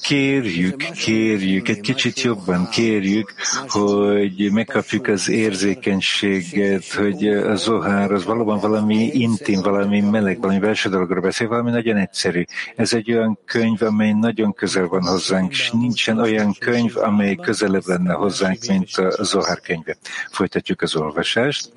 kérjük, 0.00 0.76
kérjük, 0.76 1.68
egy 1.68 1.80
kicsit 1.80 2.20
jobban 2.20 2.68
kérjük, 2.68 3.34
hogy 3.68 4.52
megkapjuk 4.52 5.06
az 5.06 5.28
érzékenységet, 5.28 6.92
hogy 6.92 7.28
a 7.28 7.54
Zohár 7.54 8.12
az 8.12 8.24
valóban 8.24 8.58
valami 8.58 9.10
intim, 9.12 9.60
valami 9.60 10.00
meleg, 10.00 10.40
valami 10.40 10.58
belső 10.58 10.88
dologról 10.88 11.20
beszél, 11.20 11.48
valami 11.48 11.70
nagyon 11.70 11.96
egyszerű. 11.96 12.44
Ez 12.76 12.92
egy 12.92 13.12
olyan 13.12 13.38
könyv, 13.44 13.82
amely 13.82 14.12
nagyon 14.12 14.52
közel 14.52 14.86
van 14.86 15.02
hozzánk, 15.02 15.50
és 15.52 15.70
nincsen 15.70 16.18
olyan 16.18 16.54
könyv, 16.58 16.96
amely 16.96 17.34
közelebb 17.34 17.86
lenne 17.86 18.12
hozzánk, 18.12 18.58
mint 18.66 18.96
a 18.96 19.24
Zohár 19.24 19.60
könyve. 19.60 19.96
Folytatjuk 20.30 20.82
az 20.82 20.96
olvasást. 20.96 21.72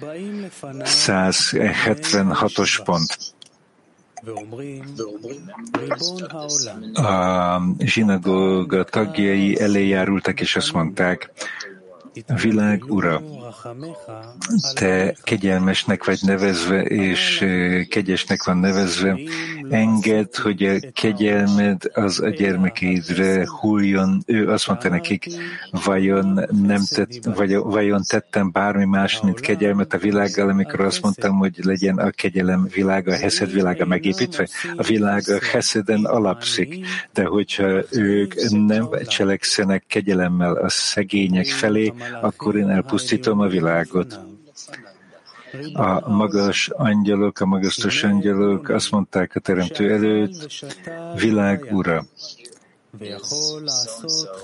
176-os 0.00 2.80
pont. 2.84 3.34
A 6.94 7.60
zsinagóga 7.78 8.84
tagjai 8.84 9.60
elé 9.60 9.86
járultak, 9.86 10.40
és 10.40 10.56
azt 10.56 10.72
mondták, 10.72 11.30
világ 12.42 12.84
ura, 12.88 13.22
te 14.74 15.16
kegyelmesnek 15.22 16.04
vagy 16.04 16.18
nevezve, 16.22 16.82
és 16.82 17.44
kegyesnek 17.88 18.44
van 18.44 18.56
nevezve, 18.56 19.18
enged, 19.70 20.34
hogy 20.34 20.62
a 20.62 20.76
kegyelmed 20.92 21.82
az 21.92 22.20
a 22.20 22.28
gyermekeidre 22.28 23.48
hulljon. 23.60 24.22
Ő 24.26 24.48
azt 24.48 24.68
mondta 24.68 24.88
nekik, 24.88 25.26
vajon, 25.84 26.40
nem 26.62 26.82
tett, 26.88 27.24
vagy, 27.24 27.56
vajon 27.56 28.02
tettem 28.08 28.50
bármi 28.52 28.84
más, 28.84 29.20
mint 29.20 29.40
kegyelmet 29.40 29.92
a 29.92 29.98
világgal, 29.98 30.48
amikor 30.48 30.80
azt 30.80 31.02
mondtam, 31.02 31.38
hogy 31.38 31.58
legyen 31.62 31.98
a 31.98 32.10
kegyelem 32.10 32.68
világa, 32.74 33.12
a 33.12 33.16
Heszed 33.16 33.52
világa 33.52 33.86
megépítve. 33.86 34.48
A 34.76 34.82
világ 34.82 35.22
a 35.28 35.44
Heszeden 35.52 36.04
alapszik, 36.04 36.86
de 37.12 37.24
hogyha 37.24 37.82
ők 37.90 38.34
nem 38.50 38.88
cselekszenek 39.06 39.84
kegyelemmel 39.86 40.54
a 40.54 40.68
szegények 40.68 41.46
felé, 41.46 41.92
akkor 42.20 42.56
én 42.56 42.68
elpusztítom 42.68 43.40
a 43.40 43.46
világot. 43.46 44.20
A 45.72 46.10
magas 46.10 46.68
angyalok, 46.68 47.40
a 47.40 47.46
magasztos 47.46 48.04
angyalok 48.04 48.68
azt 48.68 48.90
mondták 48.90 49.36
a 49.36 49.40
Teremtő 49.40 49.92
előtt, 49.92 50.64
világ 51.16 51.66
ura, 51.70 52.04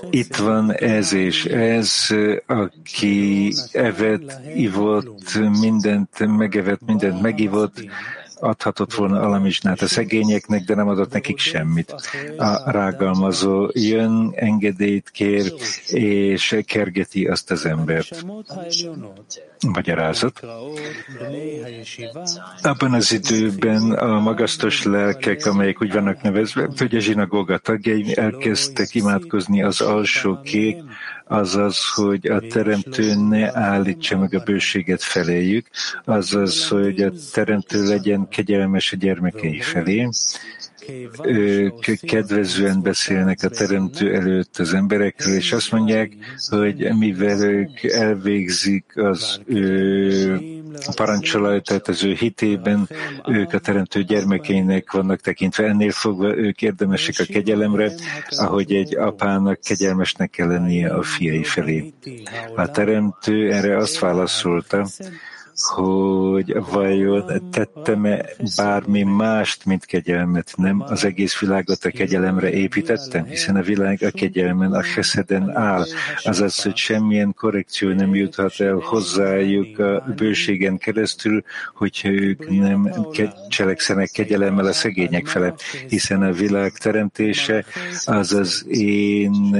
itt 0.09 0.35
van 0.35 0.73
ez 0.73 1.13
és 1.13 1.45
ez, 1.45 2.07
aki 2.45 3.53
evett, 3.71 4.41
ivott, 4.55 5.33
mindent 5.59 6.37
megevett, 6.37 6.85
mindent 6.85 7.21
megivott, 7.21 7.83
adhatott 8.39 8.93
volna 8.93 9.21
alamizsnát 9.21 9.81
a 9.81 9.87
szegényeknek, 9.87 10.63
de 10.63 10.75
nem 10.75 10.87
adott 10.87 11.11
nekik 11.11 11.37
semmit. 11.37 11.95
A 12.37 12.71
rágalmazó 12.71 13.69
jön, 13.73 14.31
engedélyt 14.35 15.09
kér, 15.09 15.53
és 15.87 16.61
kergeti 16.65 17.25
azt 17.25 17.51
az 17.51 17.65
embert. 17.65 18.25
Magyarázat. 19.67 20.39
Abban 22.61 22.93
az 22.93 23.11
időben 23.11 23.91
a 23.91 24.19
magasztos 24.19 24.83
lelkek, 24.83 25.45
amelyek 25.45 25.81
úgy 25.81 25.93
vannak 25.93 26.21
nevezve, 26.21 26.69
hogy 26.77 26.95
a 26.95 26.99
zsinagóga 26.99 27.57
tagjai 27.57 28.17
elkezdtek 28.17 28.95
imádkozni 28.95 29.63
az 29.63 29.81
alsó 29.81 30.39
kék, 30.43 30.77
azaz, 31.29 31.77
hogy 31.95 32.27
a 32.27 32.39
Teremtő 32.39 33.15
ne 33.15 33.57
állítsa 33.57 34.17
meg 34.17 34.33
a 34.33 34.43
bőséget 34.43 35.03
feléjük, 35.03 35.67
azaz, 36.05 36.67
hogy 36.67 37.01
a 37.01 37.11
Teremtő 37.33 37.87
legyen 37.87 38.27
kegyelmes 38.27 38.93
a 38.93 38.95
gyermekei 38.95 39.59
felé, 39.59 40.09
ők 41.23 41.99
kedvezően 42.01 42.81
beszélnek 42.81 43.43
a 43.43 43.49
Teremtő 43.49 44.15
előtt 44.15 44.57
az 44.57 44.73
emberekről, 44.73 45.35
és 45.35 45.51
azt 45.51 45.71
mondják, 45.71 46.11
hogy 46.49 46.93
mivel 46.97 47.41
ők 47.41 47.83
elvégzik 47.83 48.85
az 48.95 49.41
ő 49.45 50.39
parancsolatát 50.95 51.87
az 51.87 52.03
ő 52.03 52.13
hitében, 52.13 52.89
ők 53.27 53.53
a 53.53 53.59
Teremtő 53.59 54.03
gyermekeinek 54.03 54.91
vannak 54.91 55.19
tekintve. 55.19 55.67
Ennél 55.67 55.91
fogva 55.91 56.37
ők 56.37 56.61
érdemesek 56.61 57.15
a 57.19 57.31
kegyelemre, 57.31 57.91
ahogy 58.29 58.73
egy 58.73 58.97
apának 58.97 59.59
kegyelmesnek 59.59 60.29
kell 60.29 60.47
lennie 60.47 60.93
a 60.93 61.03
fiai 61.03 61.43
felé. 61.43 61.93
A 62.55 62.71
Teremtő 62.71 63.51
erre 63.51 63.77
azt 63.77 63.99
válaszolta, 63.99 64.87
hogy 65.61 66.55
vajon 66.71 67.49
tettem-e 67.51 68.25
bármi 68.55 69.03
mást, 69.03 69.65
mint 69.65 69.85
kegyelmet? 69.85 70.53
Nem 70.55 70.81
az 70.81 71.05
egész 71.05 71.39
világot 71.39 71.83
a 71.85 71.89
kegyelemre 71.89 72.51
építettem, 72.51 73.25
hiszen 73.25 73.55
a 73.55 73.61
világ 73.61 74.03
a 74.03 74.11
kegyelmen, 74.11 74.73
a 74.73 74.83
heszeden 74.83 75.57
áll. 75.57 75.85
Azaz, 76.23 76.61
hogy 76.61 76.75
semmilyen 76.75 77.33
korrekció 77.33 77.89
nem 77.89 78.15
juthat 78.15 78.59
el 78.59 78.75
hozzájuk 78.75 79.79
a 79.79 80.03
bőségen 80.15 80.77
keresztül, 80.77 81.43
hogyha 81.73 82.09
ők 82.09 82.49
nem 82.49 82.89
cselekszenek 83.49 84.09
kegyelemmel 84.13 84.65
a 84.65 84.73
szegények 84.73 85.27
fele, 85.27 85.53
hiszen 85.87 86.21
a 86.21 86.31
világ 86.31 86.71
teremtése 86.71 87.65
az 88.05 88.33
az 88.33 88.65
én 88.67 89.55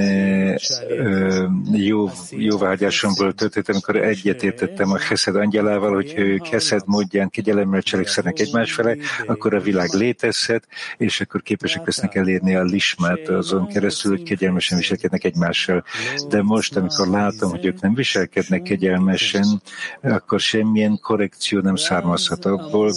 jó, 1.72 2.10
jóvágyásomból 2.29 3.34
történt, 3.34 3.70
amikor 3.70 3.96
egyetértettem 3.96 4.91
a 4.91 4.98
heszed 5.00 5.36
angyalával, 5.36 5.88
azzal, 5.89 5.96
hogy 5.96 6.13
ők 6.17 6.46
Heszed 6.46 6.81
módján 6.86 7.29
kegyelemmel 7.29 7.81
cselekszenek 7.81 8.39
egymás 8.39 8.74
fele, 8.74 8.96
akkor 9.27 9.53
a 9.53 9.60
világ 9.60 9.89
létezhet, 9.91 10.67
és 10.98 11.22
akkor 11.22 11.41
képesek 11.41 11.86
lesznek 11.86 12.15
elérni 12.15 12.55
a 12.55 12.63
lismát 12.63 13.29
azon 13.29 13.67
keresztül, 13.67 14.12
hogy 14.12 14.24
kegyelmesen 14.24 14.77
viselkednek 14.77 15.24
egymással. 15.24 15.84
De 16.29 16.41
most, 16.41 16.75
amikor 16.75 17.08
látom, 17.08 17.50
hogy 17.50 17.65
ők 17.65 17.81
nem 17.81 17.93
viselkednek 17.93 18.62
kegyelmesen, 18.62 19.62
akkor 20.01 20.39
semmilyen 20.39 21.00
korrekció 21.01 21.60
nem 21.60 21.75
származhat 21.75 22.46
abból, 22.46 22.93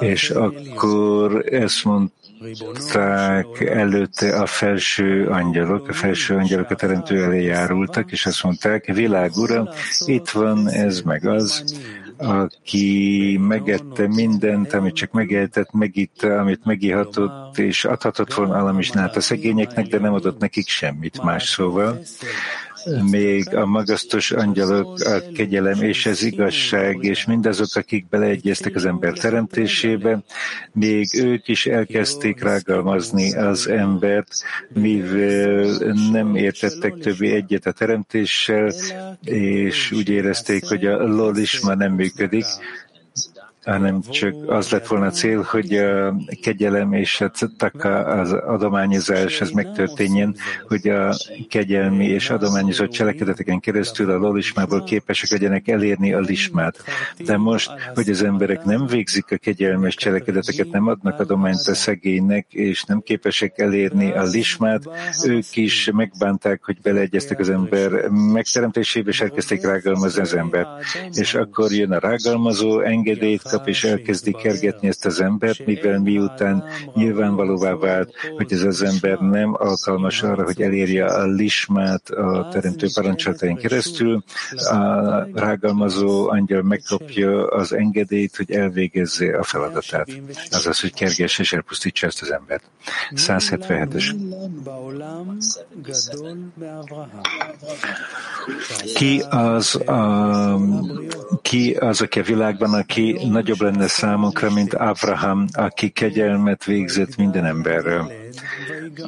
és 0.00 0.30
akkor 0.30 1.44
ezt 1.54 1.84
mondta, 1.84 2.20
mondták 2.42 3.60
előtte 3.60 4.40
a 4.40 4.46
felső 4.46 5.26
angyalok, 5.26 5.88
a 5.88 5.92
felső 5.92 6.36
angyalok 6.36 6.70
a 6.70 6.74
teremtő 6.74 7.22
elé 7.22 7.42
járultak, 7.42 8.12
és 8.12 8.26
azt 8.26 8.42
mondták, 8.42 8.86
világ 8.86 9.30
itt 10.04 10.30
van 10.30 10.68
ez 10.68 11.00
meg 11.00 11.26
az, 11.26 11.64
aki 12.16 13.38
megette 13.40 14.06
mindent, 14.06 14.72
amit 14.72 14.94
csak 14.94 15.12
megehetett, 15.12 15.72
megitta, 15.72 16.38
amit 16.38 16.64
megihatott, 16.64 17.58
és 17.58 17.84
adhatott 17.84 18.34
volna 18.34 18.54
alamisnát 18.54 19.16
a 19.16 19.20
szegényeknek, 19.20 19.86
de 19.86 19.98
nem 19.98 20.12
adott 20.12 20.38
nekik 20.38 20.68
semmit 20.68 21.22
más 21.22 21.48
szóval 21.48 22.02
még 23.10 23.54
a 23.54 23.66
magasztos 23.66 24.30
angyalok, 24.30 25.00
a 25.00 25.22
kegyelem 25.34 25.82
és 25.82 26.06
az 26.06 26.22
igazság, 26.22 27.04
és 27.04 27.24
mindazok, 27.24 27.68
akik 27.74 28.08
beleegyeztek 28.08 28.74
az 28.74 28.86
ember 28.86 29.12
teremtésébe, 29.12 30.22
még 30.72 31.06
ők 31.16 31.48
is 31.48 31.66
elkezdték 31.66 32.42
rágalmazni 32.42 33.36
az 33.36 33.68
embert, 33.68 34.32
mivel 34.72 35.66
nem 36.12 36.36
értettek 36.36 36.98
többé 36.98 37.34
egyet 37.34 37.66
a 37.66 37.72
teremtéssel, 37.72 38.72
és 39.24 39.92
úgy 39.92 40.08
érezték, 40.08 40.64
hogy 40.64 40.86
a 40.86 41.06
LOL 41.06 41.34
nem 41.62 41.92
működik, 41.92 42.44
hanem 43.64 44.00
csak 44.00 44.34
az 44.46 44.70
lett 44.70 44.86
volna 44.86 45.06
a 45.06 45.10
cél, 45.10 45.42
hogy 45.42 45.74
a 45.74 46.14
kegyelem 46.42 46.92
és 46.92 47.20
a 47.20 47.30
taka, 47.56 48.04
az 48.04 48.32
adományozás, 48.32 49.40
ez 49.40 49.50
megtörténjen, 49.50 50.36
hogy 50.68 50.88
a 50.88 51.14
kegyelmi 51.48 52.04
és 52.04 52.30
adományozott 52.30 52.90
cselekedeteken 52.90 53.60
keresztül 53.60 54.10
a 54.10 54.16
lolismából 54.16 54.84
képesek 54.84 55.30
legyenek 55.30 55.68
elérni 55.68 56.12
a 56.12 56.20
lismát. 56.20 56.84
De 57.24 57.36
most, 57.36 57.70
hogy 57.94 58.08
az 58.10 58.22
emberek 58.22 58.64
nem 58.64 58.86
végzik 58.86 59.30
a 59.30 59.36
kegyelmes 59.36 59.94
cselekedeteket, 59.94 60.70
nem 60.70 60.86
adnak 60.86 61.20
adományt 61.20 61.66
a 61.66 61.74
szegénynek, 61.74 62.46
és 62.50 62.84
nem 62.84 63.00
képesek 63.00 63.58
elérni 63.58 64.10
a 64.12 64.22
lismát, 64.22 64.82
ők 65.26 65.56
is 65.56 65.90
megbánták, 65.92 66.64
hogy 66.64 66.76
beleegyeztek 66.82 67.38
az 67.38 67.50
ember 67.50 68.08
megteremtésébe, 68.08 69.10
és 69.10 69.20
elkezdték 69.20 69.62
rágalmazni 69.62 70.20
az 70.20 70.34
embert. 70.34 70.68
És 71.12 71.34
akkor 71.34 71.72
jön 71.72 71.92
a 71.92 71.98
rágalmazó 71.98 72.80
engedélyt, 72.80 73.51
kap 73.52 73.68
és 73.68 73.84
elkezdi 73.84 74.32
kergetni 74.32 74.88
ezt 74.88 75.04
az 75.04 75.20
embert, 75.20 75.66
mivel 75.66 75.98
miután 75.98 76.64
nyilvánvalóvá 76.94 77.74
vált, 77.74 78.14
hogy 78.36 78.52
ez 78.52 78.62
az 78.62 78.82
ember 78.82 79.18
nem 79.18 79.54
alkalmas 79.58 80.22
arra, 80.22 80.44
hogy 80.44 80.62
elérje 80.62 81.04
a 81.04 81.26
lismát 81.26 82.10
a 82.10 82.48
teremtő 82.52 82.88
parancsolatain 82.94 83.56
keresztül, 83.56 84.24
a 84.50 84.78
rágalmazó 85.34 86.28
angyal 86.28 86.62
megkapja 86.62 87.46
az 87.46 87.72
engedélyt, 87.72 88.36
hogy 88.36 88.50
elvégezze 88.50 89.38
a 89.38 89.42
feladatát. 89.42 90.08
Azaz, 90.50 90.80
hogy 90.80 90.94
kerges 90.94 91.38
és 91.38 91.52
elpusztítsa 91.52 92.06
ezt 92.06 92.22
az 92.22 92.32
embert. 92.32 92.64
177-es. 93.14 94.14
Ki 98.94 99.22
az, 99.30 99.74
a, 99.74 100.58
ki 101.52 101.72
az, 101.72 102.00
aki 102.00 102.18
a 102.18 102.22
világban, 102.22 102.74
aki 102.74 103.18
nagyobb 103.30 103.60
lenne 103.60 103.86
számunkra, 103.86 104.50
mint 104.50 104.74
Abraham, 104.74 105.44
aki 105.52 105.88
kegyelmet 105.88 106.64
végzett 106.64 107.16
minden 107.16 107.44
emberről. 107.44 108.21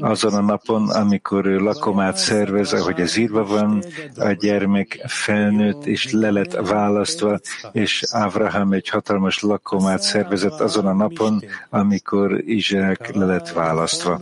Azon 0.00 0.34
a 0.34 0.40
napon, 0.40 0.90
amikor 0.90 1.46
ő 1.46 1.58
lakomát 1.58 2.16
szervez, 2.16 2.72
ahogy 2.72 3.00
ez 3.00 3.16
írva 3.16 3.44
van, 3.44 3.84
a 4.16 4.30
gyermek 4.30 5.04
felnőtt 5.06 5.87
és 5.87 6.12
le 6.12 6.30
lett 6.30 6.52
választva, 6.52 7.40
és 7.72 8.02
Abraham 8.12 8.72
egy 8.72 8.88
hatalmas 8.88 9.40
lakomát 9.40 10.02
szervezett 10.02 10.60
azon 10.60 10.87
a 10.87 10.92
napon, 10.92 11.44
amikor 11.70 12.40
Izsák 12.46 13.14
le 13.14 13.24
lett 13.24 13.48
választva. 13.48 14.20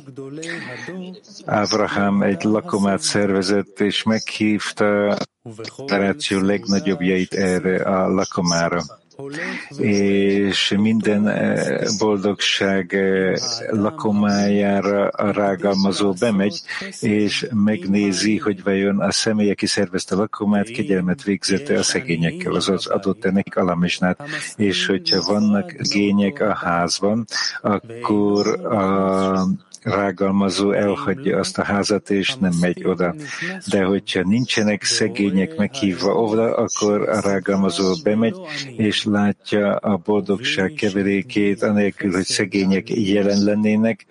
Abraham 1.47 2.23
egy 2.23 2.43
lakomát 2.43 3.01
szervezett, 3.01 3.81
és 3.81 4.03
meghívta 4.03 5.17
a 5.87 6.17
legnagyobbjait 6.29 7.35
erre 7.35 7.83
a 7.83 8.09
lakomára 8.09 8.83
és 9.79 10.75
minden 10.79 11.29
eh, 11.29 11.81
boldogság 11.99 12.95
eh, 12.95 13.35
lakomájára 13.71 15.09
a 15.09 15.33
rágalmazó 15.33 16.13
bemegy, 16.13 16.61
és 17.01 17.47
megnézi, 17.55 18.39
hogy 18.39 18.63
vajon 18.63 19.01
a 19.01 19.11
személy, 19.11 19.51
aki 19.51 19.67
szervezte 19.67 20.15
a 20.15 20.19
lakomát, 20.19 20.71
kegyelmet 20.71 21.23
végzette 21.23 21.79
a 21.79 21.83
szegényekkel, 21.83 22.55
azaz 22.55 22.87
adott-e 22.87 23.31
nekik 23.31 23.57
alamisnát, 23.57 24.23
és 24.57 24.87
hogyha 24.87 25.23
vannak 25.23 25.73
gények 25.73 26.41
a 26.41 26.55
házban, 26.55 27.25
akkor 27.61 28.67
a 28.67 29.47
rágalmazó 29.83 30.73
elhagyja 30.73 31.39
azt 31.39 31.59
a 31.59 31.65
házat, 31.65 32.11
és 32.11 32.35
nem 32.35 32.53
megy 32.61 32.85
oda. 32.85 33.15
De 33.71 33.85
hogyha 33.85 34.23
nincsenek 34.23 34.83
szegények 34.83 35.57
meghívva 35.57 36.15
oda, 36.15 36.55
akkor 36.55 37.09
a 37.09 37.21
rágalmazó 37.21 37.95
bemegy, 38.03 38.37
és 38.77 39.05
látja 39.05 39.77
a 39.77 39.97
boldogság 39.97 40.73
keverékét, 40.73 41.63
anélkül, 41.63 42.13
hogy 42.13 42.25
szegények 42.25 42.91
jelen 42.91 43.45
lennének, 43.45 44.05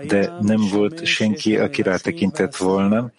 De 0.07 0.37
nem 0.41 0.61
volt 0.71 1.05
senki, 1.05 1.57
aki 1.57 1.81
rátekintett 1.81 2.55
volna, 2.55 3.11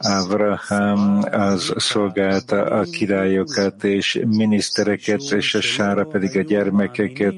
Abraham 0.00 1.22
az 1.30 1.72
szolgálta 1.76 2.64
a 2.64 2.82
királyokat 2.82 3.84
és 3.84 4.20
minisztereket, 4.26 5.20
és 5.20 5.54
a 5.54 5.60
Sára 5.60 6.04
pedig 6.04 6.36
a 6.36 6.42
gyermekeket 6.42 7.34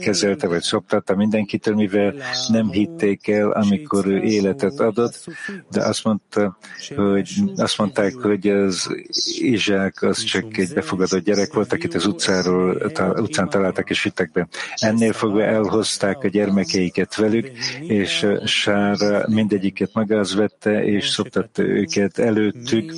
kezelte 0.00 0.46
vagy 0.48 0.62
szoptatta 0.62 1.16
mindenkitől, 1.16 1.74
mivel 1.74 2.14
nem 2.48 2.70
hitték 2.70 3.28
el, 3.28 3.50
amikor 3.50 4.06
ő 4.06 4.22
életet 4.22 4.80
adott, 4.80 5.26
de 5.70 5.82
azt, 5.82 6.04
mondta, 6.04 6.58
hogy, 6.96 7.30
azt 7.56 7.78
mondták, 7.78 8.14
hogy 8.14 8.48
az 8.48 8.94
Izsák 9.38 10.02
az 10.02 10.22
csak 10.22 10.56
egy 10.56 10.72
befogadott 10.74 11.24
gyerek 11.24 11.52
volt, 11.52 11.72
akit 11.72 11.94
az 11.94 12.06
utcáról, 12.06 12.92
utcán 13.16 13.48
találtak 13.48 13.90
és 13.90 14.02
vittek 14.02 14.30
be. 14.32 14.48
Ennél 14.74 15.12
fogva 15.12 15.42
elhozták 15.42 16.24
a 16.24 16.28
gyermekeiket 16.28 17.14
velük, 17.14 17.50
és 17.80 18.26
Sára 18.44 19.24
mindegyiket 19.28 19.90
magához 19.92 20.34
vette, 20.34 20.84
és 20.84 21.08
szoptatta 21.08 21.33
megmutatta 21.34 21.62
őket 21.62 22.18
előttük, 22.18 22.94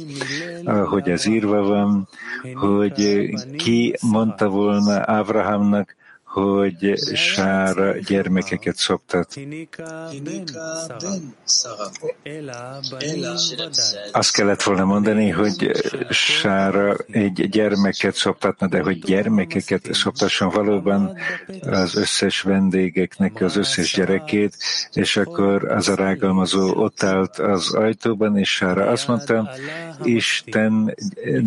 ahogy 0.65 1.09
ez 1.09 1.27
írva 1.27 1.63
van, 1.63 2.09
hogy 2.55 3.31
ki 3.57 3.97
mondta 4.01 4.49
volna 4.49 5.03
Ábrahámnak, 5.05 5.97
hogy 6.41 6.93
Sára 7.15 7.99
gyermekeket 7.99 8.77
szoptat. 8.77 9.35
Azt 14.13 14.33
kellett 14.33 14.63
volna 14.63 14.85
mondani, 14.85 15.31
hogy 15.31 15.71
Sára 16.11 16.97
egy 17.11 17.49
gyermeket 17.49 18.15
szoptatna, 18.15 18.67
de 18.67 18.83
hogy 18.83 18.99
gyermekeket 18.99 19.95
szoptasson 19.95 20.49
valóban 20.49 21.17
az 21.61 21.97
összes 21.97 22.41
vendégeknek 22.41 23.41
az 23.41 23.57
összes 23.57 23.93
gyerekét, 23.93 24.57
és 24.93 25.17
akkor 25.17 25.71
az 25.71 25.89
a 25.89 25.95
rágalmazó 25.95 26.75
ott 26.75 27.03
állt 27.03 27.39
az 27.39 27.75
ajtóban, 27.75 28.39
és 28.39 28.55
Sára 28.55 28.87
azt 28.87 29.09
mondta, 29.09 29.51
Isten 30.03 30.95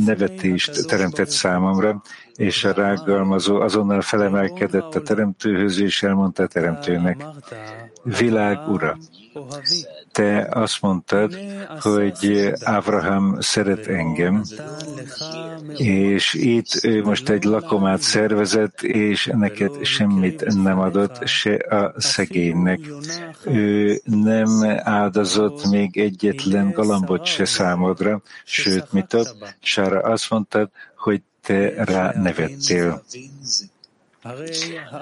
nevetést 0.06 0.88
teremtett 0.88 1.30
számomra, 1.30 2.02
és 2.40 2.64
a 2.64 2.74
rágalmazó 2.74 3.60
azonnal 3.60 4.02
felemelkedett 4.02 4.96
a 4.96 5.02
teremtőhöz, 5.02 5.80
és 5.80 6.04
elmondta 6.04 6.44
a 6.44 6.48
teremtőnek, 6.48 7.26
világ 8.04 8.68
ura, 8.68 8.98
te 10.12 10.48
azt 10.52 10.82
mondtad, 10.82 11.38
hogy 11.80 12.52
Ábrahám 12.64 13.38
szeret 13.40 13.88
engem, 13.88 14.44
és 15.76 16.34
itt 16.34 16.84
ő 16.84 17.04
most 17.04 17.30
egy 17.30 17.44
lakomát 17.44 18.02
szervezett, 18.02 18.82
és 18.82 19.30
neked 19.34 19.86
semmit 19.86 20.46
nem 20.64 20.80
adott, 20.80 21.28
se 21.28 21.54
a 21.54 21.94
szegénynek. 21.98 22.80
Ő 23.46 24.02
nem 24.04 24.64
áldozott 24.78 25.70
még 25.70 25.98
egyetlen 25.98 26.72
galambot 26.72 27.26
se 27.26 27.46
számodra, 27.46 28.22
sőt, 28.46 28.92
mit 28.92 29.14
ad? 29.14 29.28
Sára 29.60 30.00
azt 30.00 30.30
mondtad, 30.30 30.70
te 31.50 31.84
rá. 31.84 32.14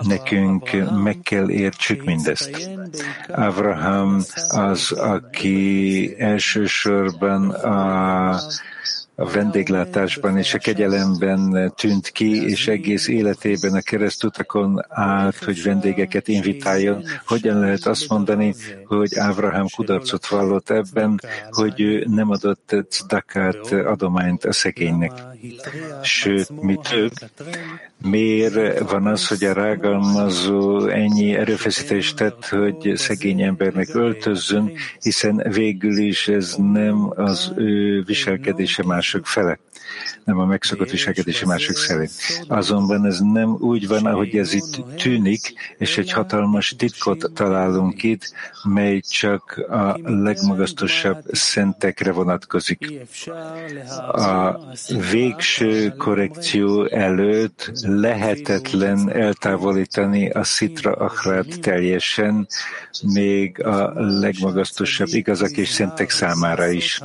Nekünk 0.02 0.70
meg 1.04 1.20
kell 1.24 1.50
értsük 1.50 2.04
mindezt. 2.04 2.70
Abraham 3.28 4.22
az, 4.48 4.92
aki 4.92 6.16
elsősorban 6.18 7.50
a 7.50 8.40
a 9.20 9.26
vendéglátásban 9.26 10.38
és 10.38 10.54
a 10.54 10.58
kegyelemben 10.58 11.74
tűnt 11.76 12.10
ki, 12.10 12.50
és 12.50 12.68
egész 12.68 13.08
életében 13.08 13.74
a 13.74 13.82
keresztutakon 13.82 14.86
állt, 14.90 15.44
hogy 15.44 15.64
vendégeket 15.64 16.28
invitáljon. 16.28 17.04
Hogyan 17.26 17.60
lehet 17.60 17.86
azt 17.86 18.10
mondani, 18.10 18.54
hogy 18.86 19.16
Ábrahám 19.16 19.66
kudarcot 19.76 20.28
vallott 20.28 20.70
ebben, 20.70 21.20
hogy 21.50 21.82
ő 21.82 22.06
nem 22.10 22.30
adott 22.30 22.76
cdakát, 22.90 23.72
adományt 23.72 24.46
a 24.46 24.52
szegénynek? 24.52 25.12
Sőt, 26.02 26.62
mi 26.62 26.78
több, 26.90 27.12
miért 28.02 28.90
van 28.90 29.08
az, 29.08 29.28
hogy 29.28 29.44
a 29.44 29.54
rágalmazó 29.54 30.88
ennyi 30.88 31.36
erőfeszítést 31.36 32.16
tett, 32.16 32.48
hogy 32.48 32.92
szegény 32.96 33.42
embernek 33.42 33.96
öltözzön, 33.96 34.72
hiszen 35.02 35.44
végül 35.50 35.98
is 35.98 36.28
ez 36.28 36.56
nem 36.58 37.12
az 37.16 37.54
ő 37.56 38.04
viselkedése 38.04 38.84
mások 39.08 39.26
fele 39.26 39.60
nem 40.24 40.40
a 40.40 40.46
megszokott 40.46 40.90
viselkedési 40.90 41.46
mások 41.46 41.76
szerint. 41.76 42.12
Azonban 42.48 43.06
ez 43.06 43.20
nem 43.20 43.50
úgy 43.60 43.88
van, 43.88 44.06
ahogy 44.06 44.38
ez 44.38 44.54
itt 44.54 44.82
tűnik, 44.98 45.54
és 45.78 45.98
egy 45.98 46.12
hatalmas 46.12 46.76
titkot 46.78 47.32
találunk 47.34 48.04
itt, 48.04 48.34
mely 48.64 49.00
csak 49.00 49.66
a 49.70 49.98
legmagasztosabb 50.04 51.24
szentekre 51.32 52.12
vonatkozik. 52.12 53.08
A 54.12 54.60
végső 55.12 55.94
korrekció 55.98 56.86
előtt 56.86 57.72
lehetetlen 57.82 59.12
eltávolítani 59.12 60.30
a 60.30 60.44
szitra 60.44 60.92
achrát 60.92 61.60
teljesen, 61.62 62.48
még 63.02 63.64
a 63.64 63.92
legmagasztosabb 64.20 65.08
igazak 65.12 65.52
és 65.52 65.70
szentek 65.70 66.10
számára 66.10 66.68
is. 66.68 67.02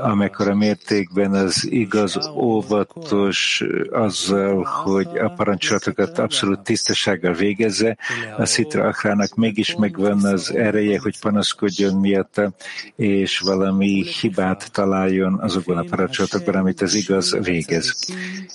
Amekkora 0.00 0.54
mértékben 0.54 1.34
az 1.42 1.66
igaz, 1.70 2.30
óvatos 2.34 3.64
azzal, 3.90 4.62
hogy 4.62 5.18
a 5.18 5.28
parancsolatokat 5.28 6.18
abszolút 6.18 6.60
tisztasággal 6.60 7.32
végezze, 7.32 7.96
a 8.36 8.44
Szitra 8.44 8.84
Akrának 8.84 9.34
mégis 9.34 9.74
megvan 9.74 10.24
az 10.24 10.54
ereje, 10.54 10.98
hogy 11.00 11.18
panaszkodjon 11.20 12.00
miatta, 12.00 12.52
és 12.96 13.38
valami 13.38 14.04
hibát 14.20 14.72
találjon 14.72 15.38
azokban 15.40 15.76
a 15.76 15.84
parancsolatokban, 15.90 16.54
amit 16.54 16.80
az 16.80 16.94
igaz 16.94 17.36
végez. 17.42 17.96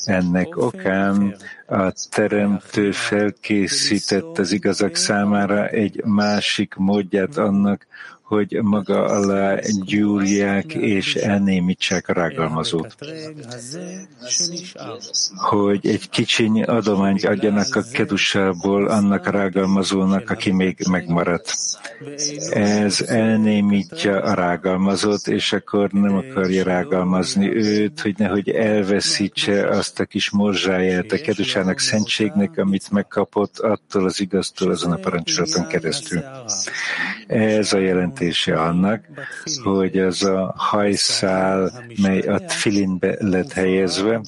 Ennek 0.05 0.57
okán 0.57 1.35
a 1.67 1.91
Teremtő 2.09 2.91
felkészített 2.91 4.37
az 4.37 4.51
igazak 4.51 4.95
számára 4.95 5.67
egy 5.67 6.03
másik 6.05 6.73
módját 6.75 7.37
annak, 7.37 7.87
hogy 8.27 8.59
maga 8.61 9.05
alá 9.05 9.59
gyúrják 9.85 10.73
és 10.73 11.15
elnémítsák 11.15 12.07
a 12.09 12.13
rágalmazót. 12.13 12.95
Hogy 15.35 15.87
egy 15.87 16.09
kicsiny 16.09 16.63
adományt 16.63 17.25
adjanak 17.25 17.75
a 17.75 17.81
kedusából 17.93 18.87
annak 18.87 19.25
a 19.25 19.31
rágalmazónak, 19.31 20.29
aki 20.29 20.51
még 20.51 20.77
megmaradt. 20.89 21.55
Ez 22.49 23.01
elnémítja 23.01 24.21
a 24.21 24.33
rágalmazót, 24.33 25.27
és 25.27 25.53
akkor 25.53 25.89
nem 25.91 26.15
akarja 26.15 26.63
rágalmazni 26.63 27.55
őt, 27.55 27.99
hogy 27.99 28.15
nehogy 28.17 28.49
elveszítse 28.49 29.67
azt 29.67 29.99
a 29.99 30.05
kis 30.05 30.29
morzsáját 30.29 31.11
a 31.11 31.17
kedusának 31.17 31.79
szentségnek, 31.79 32.57
amit 32.57 32.91
megkapott 32.91 33.59
attól 33.59 34.05
az 34.05 34.19
igaztól 34.19 34.71
azon 34.71 34.91
a 34.91 34.95
parancsolaton 34.95 35.67
keresztül. 35.67 36.23
Ez 37.27 37.73
a 37.73 37.77
jelentése 38.19 38.59
annak, 38.59 39.05
hogy 39.63 39.97
az 39.97 40.23
a 40.23 40.53
hajszál, 40.57 41.83
mely 42.01 42.19
a 42.19 42.39
tfilinbe 42.39 43.15
lett 43.19 43.51
helyezve, 43.51 44.21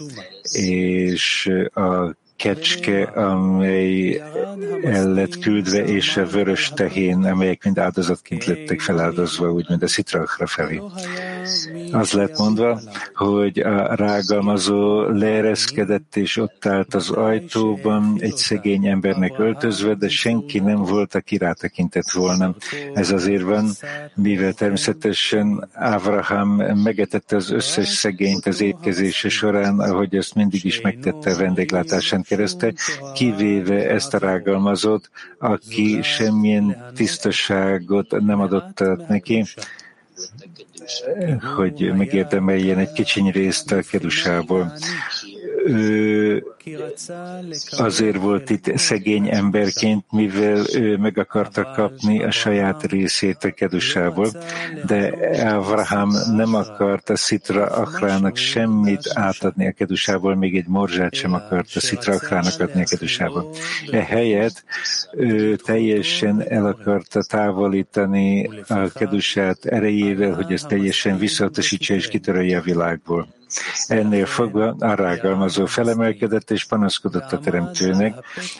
és 0.51 1.51
a 1.73 2.15
kecske, 2.35 3.03
amely 3.03 4.21
el 4.83 5.13
lett 5.13 5.39
küldve, 5.39 5.83
és 5.83 6.17
a 6.17 6.25
vörös 6.25 6.71
tehén, 6.75 7.23
amelyek 7.23 7.63
mind 7.63 7.77
áldozatként 7.77 8.45
lettek 8.45 8.79
feláldozva, 8.79 9.51
úgymond 9.51 9.83
a 9.83 9.87
szitrakra 9.87 10.47
felé. 10.47 10.81
Az 11.91 12.11
lett 12.11 12.37
mondva, 12.37 12.79
hogy 13.13 13.59
a 13.59 13.95
rágalmazó 13.95 15.01
leereszkedett, 15.01 16.15
és 16.15 16.37
ott 16.37 16.65
állt 16.65 16.93
az 16.93 17.09
ajtóban 17.09 18.15
egy 18.19 18.35
szegény 18.35 18.87
embernek 18.87 19.39
öltözve, 19.39 19.93
de 19.93 20.09
senki 20.09 20.59
nem 20.59 20.83
volt, 20.83 21.15
aki 21.15 21.37
rátekintett 21.37 22.11
volna. 22.11 22.55
Ez 22.93 23.11
azért 23.11 23.43
van, 23.43 23.69
mivel 24.15 24.53
természetesen 24.53 25.69
Abraham 25.73 26.49
megetette 26.83 27.35
az 27.35 27.51
összes 27.51 27.87
szegényt 27.87 28.45
az 28.45 28.61
étkezése 28.61 29.29
során, 29.29 29.79
ahogy 29.79 30.15
ezt 30.15 30.35
mindig 30.35 30.65
is 30.65 30.81
megtette 30.81 31.31
a 31.31 31.37
vendéglátásán 31.37 32.21
keresztül, 32.21 32.71
kivéve 33.13 33.89
ezt 33.89 34.13
a 34.13 34.17
rágalmazót, 34.17 35.09
aki 35.39 35.99
semmilyen 36.01 36.91
tisztaságot 36.95 38.19
nem 38.19 38.39
adott 38.39 38.83
neki, 39.07 39.45
hogy 41.55 41.93
megérdemeljen 41.95 42.77
egy 42.77 42.91
kicsiny 42.91 43.31
részt 43.31 43.71
a 43.71 43.81
kedusából. 43.91 44.73
Ő 45.69 46.43
azért 47.69 48.17
volt 48.17 48.49
itt 48.49 48.77
szegény 48.77 49.29
emberként, 49.29 50.05
mivel 50.11 50.63
ő 50.73 50.97
meg 50.97 51.17
akarta 51.17 51.71
kapni 51.75 52.23
a 52.23 52.31
saját 52.31 52.83
részét 52.83 53.43
a 53.43 53.51
kedusából, 53.51 54.29
de 54.85 55.13
Abraham 55.53 56.09
nem 56.35 56.55
akarta 56.55 57.15
Szitra 57.15 57.65
Akrának 57.65 58.35
semmit 58.35 59.11
átadni 59.13 59.67
a 59.67 59.71
kedusából, 59.71 60.35
még 60.35 60.55
egy 60.55 60.67
morzsát 60.67 61.13
sem 61.13 61.33
akarta 61.33 61.79
Szitra 61.79 62.13
Akrának 62.13 62.59
adni 62.59 62.81
a 62.81 62.85
kedusából. 62.89 63.49
Ehelyett 63.91 64.63
ő 65.17 65.55
teljesen 65.55 66.43
el 66.47 66.65
akarta 66.65 67.23
távolítani 67.23 68.49
a 68.67 68.89
kedusát 68.93 69.65
erejével, 69.65 70.33
hogy 70.33 70.51
ezt 70.51 70.67
teljesen 70.67 71.17
visszautasítsa 71.17 71.93
és 71.93 72.07
kitörölje 72.07 72.57
a 72.57 72.61
világból. 72.61 73.37
Ennél 73.87 74.25
fogva 74.25 74.75
a 74.79 74.93
rágalmazó 74.93 75.65
felemelkedett 75.65 76.51
és 76.51 76.65
panaszkodott 76.65 77.31
a 77.31 77.39
teremtőnek, 77.39 78.13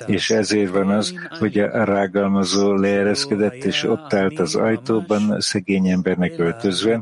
és 0.06 0.30
ezért 0.30 0.72
van 0.72 0.90
az, 0.90 1.14
hogy 1.40 1.60
a 1.60 1.84
rágalmazó 1.84 2.74
leereszkedett, 2.74 3.64
és 3.64 3.84
ott 3.84 4.14
állt 4.14 4.40
az 4.40 4.56
ajtóban 4.56 5.36
szegény 5.40 5.88
embernek 5.88 6.34
öltözve, 6.38 7.02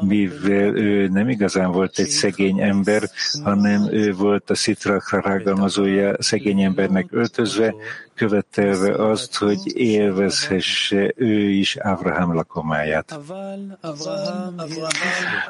mivel 0.00 0.76
ő 0.76 1.08
nem 1.08 1.28
igazán 1.28 1.72
volt 1.72 1.98
egy 1.98 2.08
szegény 2.08 2.60
ember, 2.60 3.02
hanem 3.42 3.88
ő 3.90 4.12
volt 4.12 4.50
a 4.50 4.54
szitrakra 4.54 5.20
rágalmazója 5.20 6.14
szegény 6.18 6.62
embernek 6.62 7.06
öltözve, 7.10 7.74
követelve 8.14 9.08
azt, 9.08 9.36
hogy 9.36 9.76
élvezhesse 9.76 11.12
ő 11.16 11.50
is 11.50 11.76
Abraham 11.76 12.34
lakomáját. 12.34 13.18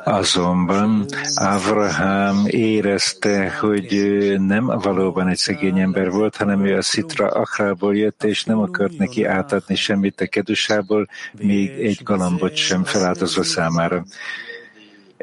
Azonban 0.05 1.07
Abraham 1.35 2.46
érezte, 2.46 3.50
hogy 3.50 3.94
nem 4.38 4.66
valóban 4.66 5.29
egy 5.29 5.37
szegény 5.37 5.79
ember 5.79 6.11
volt, 6.11 6.37
hanem 6.37 6.64
ő 6.64 6.77
a 6.77 6.83
Szitra 6.83 7.29
Akrából 7.29 7.96
jött, 7.96 8.24
és 8.24 8.44
nem 8.44 8.59
akart 8.59 8.98
neki 8.98 9.24
átadni 9.24 9.74
semmit 9.74 10.20
a 10.20 10.27
kedusából, 10.27 11.09
még 11.33 11.70
egy 11.70 12.00
galambot 12.03 12.57
sem 12.57 12.85
feláldozva 12.85 13.42
számára. 13.42 14.05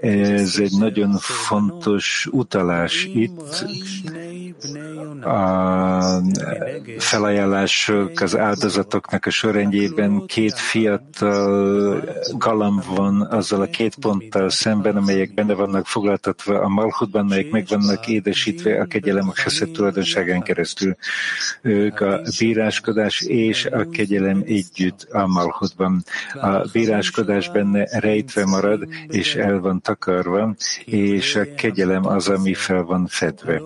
Ez 0.01 0.55
egy 0.59 0.77
nagyon 0.79 1.17
fontos 1.19 2.27
utalás 2.31 3.09
itt. 3.13 3.65
A 5.23 6.21
felajánlások 6.97 8.19
az 8.19 8.37
áldozatoknak 8.37 9.25
a 9.25 9.29
sorrendjében 9.29 10.25
két 10.25 10.53
fiatal 10.53 12.03
galamb 12.37 12.83
van 12.95 13.21
azzal 13.21 13.61
a 13.61 13.65
két 13.65 13.95
ponttal 13.95 14.49
szemben, 14.49 14.95
amelyek 14.95 15.33
benne 15.33 15.53
vannak 15.53 15.85
foglaltatva 15.85 16.59
a 16.59 16.67
malchutban, 16.67 17.25
melyek 17.25 17.51
meg 17.51 17.65
vannak 17.69 18.07
édesítve 18.07 18.81
a 18.81 18.85
kegyelem 18.85 19.29
a 19.29 19.67
tulajdonságán 19.71 20.41
keresztül. 20.41 20.95
Ők 21.61 21.99
a 21.99 22.21
bíráskodás 22.39 23.21
és 23.21 23.65
a 23.65 23.89
kegyelem 23.89 24.43
együtt 24.45 25.07
a 25.11 25.27
malchutban. 25.27 26.03
A 26.33 26.67
bíráskodás 26.71 27.51
benne 27.51 27.99
rejtve 27.99 28.45
marad, 28.45 28.87
és 29.07 29.35
el 29.35 29.59
van 29.59 29.81
takarva, 29.91 30.55
és 30.85 31.35
a 31.35 31.53
kegyelem 31.55 32.05
az, 32.07 32.27
ami 32.27 32.53
fel 32.53 32.83
van 32.83 33.07
fedve. 33.07 33.61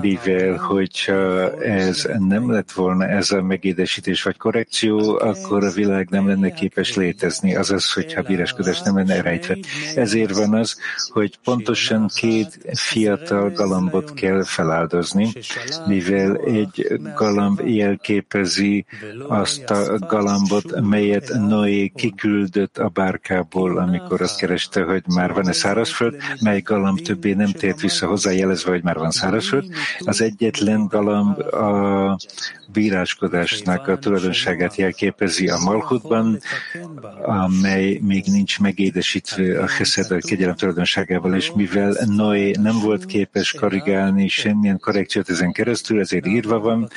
Mivel, 0.00 0.56
hogyha 0.56 1.52
ez 1.62 2.08
nem 2.18 2.50
lett 2.50 2.72
volna 2.72 3.06
ez 3.06 3.30
a 3.30 3.42
megédesítés 3.42 4.22
vagy 4.22 4.36
korrekció, 4.36 5.18
akkor 5.18 5.64
a 5.64 5.70
világ 5.70 6.08
nem 6.10 6.26
lenne 6.26 6.50
képes 6.50 6.94
létezni, 6.94 7.56
azaz, 7.56 7.92
hogyha 7.92 8.22
bíráskodás 8.22 8.80
nem 8.80 8.96
lenne 8.96 9.22
rejtve. 9.22 9.56
Ezért 9.94 10.36
van 10.36 10.54
az, 10.54 10.76
hogy 11.12 11.38
pontosan 11.44 12.10
két 12.14 12.58
fiatal 12.72 13.50
galambot 13.50 14.14
kell 14.14 14.44
feláldozni, 14.44 15.32
mivel 15.86 16.36
egy 16.36 17.00
galamb 17.14 17.60
jelképezi 17.64 18.84
azt 19.28 19.70
a 19.70 19.98
galambot, 19.98 20.80
melyet 20.80 21.28
Noé 21.28 21.88
kiküldött 21.88 22.78
a 22.78 22.88
bárkából, 22.88 23.78
amikor 23.78 24.20
azt 24.20 24.38
kereste, 24.38 24.82
hogy 24.82 25.02
már 25.14 25.32
van-e 25.48 25.60
szárazföld, 25.60 26.16
mely 26.40 26.60
galamb 26.60 27.00
többé 27.00 27.32
nem 27.32 27.52
tért 27.52 27.80
vissza 27.80 28.06
hozzá, 28.06 28.30
jelezve, 28.30 28.70
hogy 28.70 28.82
már 28.82 28.96
van 28.96 29.10
szárazföld. 29.10 29.64
Az 29.98 30.20
egyetlen 30.20 30.86
galamb 30.86 31.38
a 31.38 32.18
bíráskodásnak 32.72 33.88
a 33.88 33.98
tulajdonságát 33.98 34.76
jelképezi 34.76 35.48
a 35.48 35.58
Malchutban, 35.58 36.40
amely 37.22 37.98
még 38.02 38.24
nincs 38.26 38.60
megédesítve 38.60 39.62
a 39.62 39.66
Chesed 39.66 40.10
a 40.10 40.18
kegyelem 40.18 40.54
tulajdonságával, 40.54 41.34
és 41.34 41.52
mivel 41.54 41.96
Noé 42.06 42.50
nem 42.60 42.78
volt 42.80 43.04
képes 43.04 43.52
korrigálni 43.52 44.28
semmilyen 44.28 44.78
korrekciót 44.78 45.30
ezen 45.30 45.52
keresztül, 45.52 46.00
ezért 46.00 46.26
írva 46.26 46.58
van, 46.58 46.90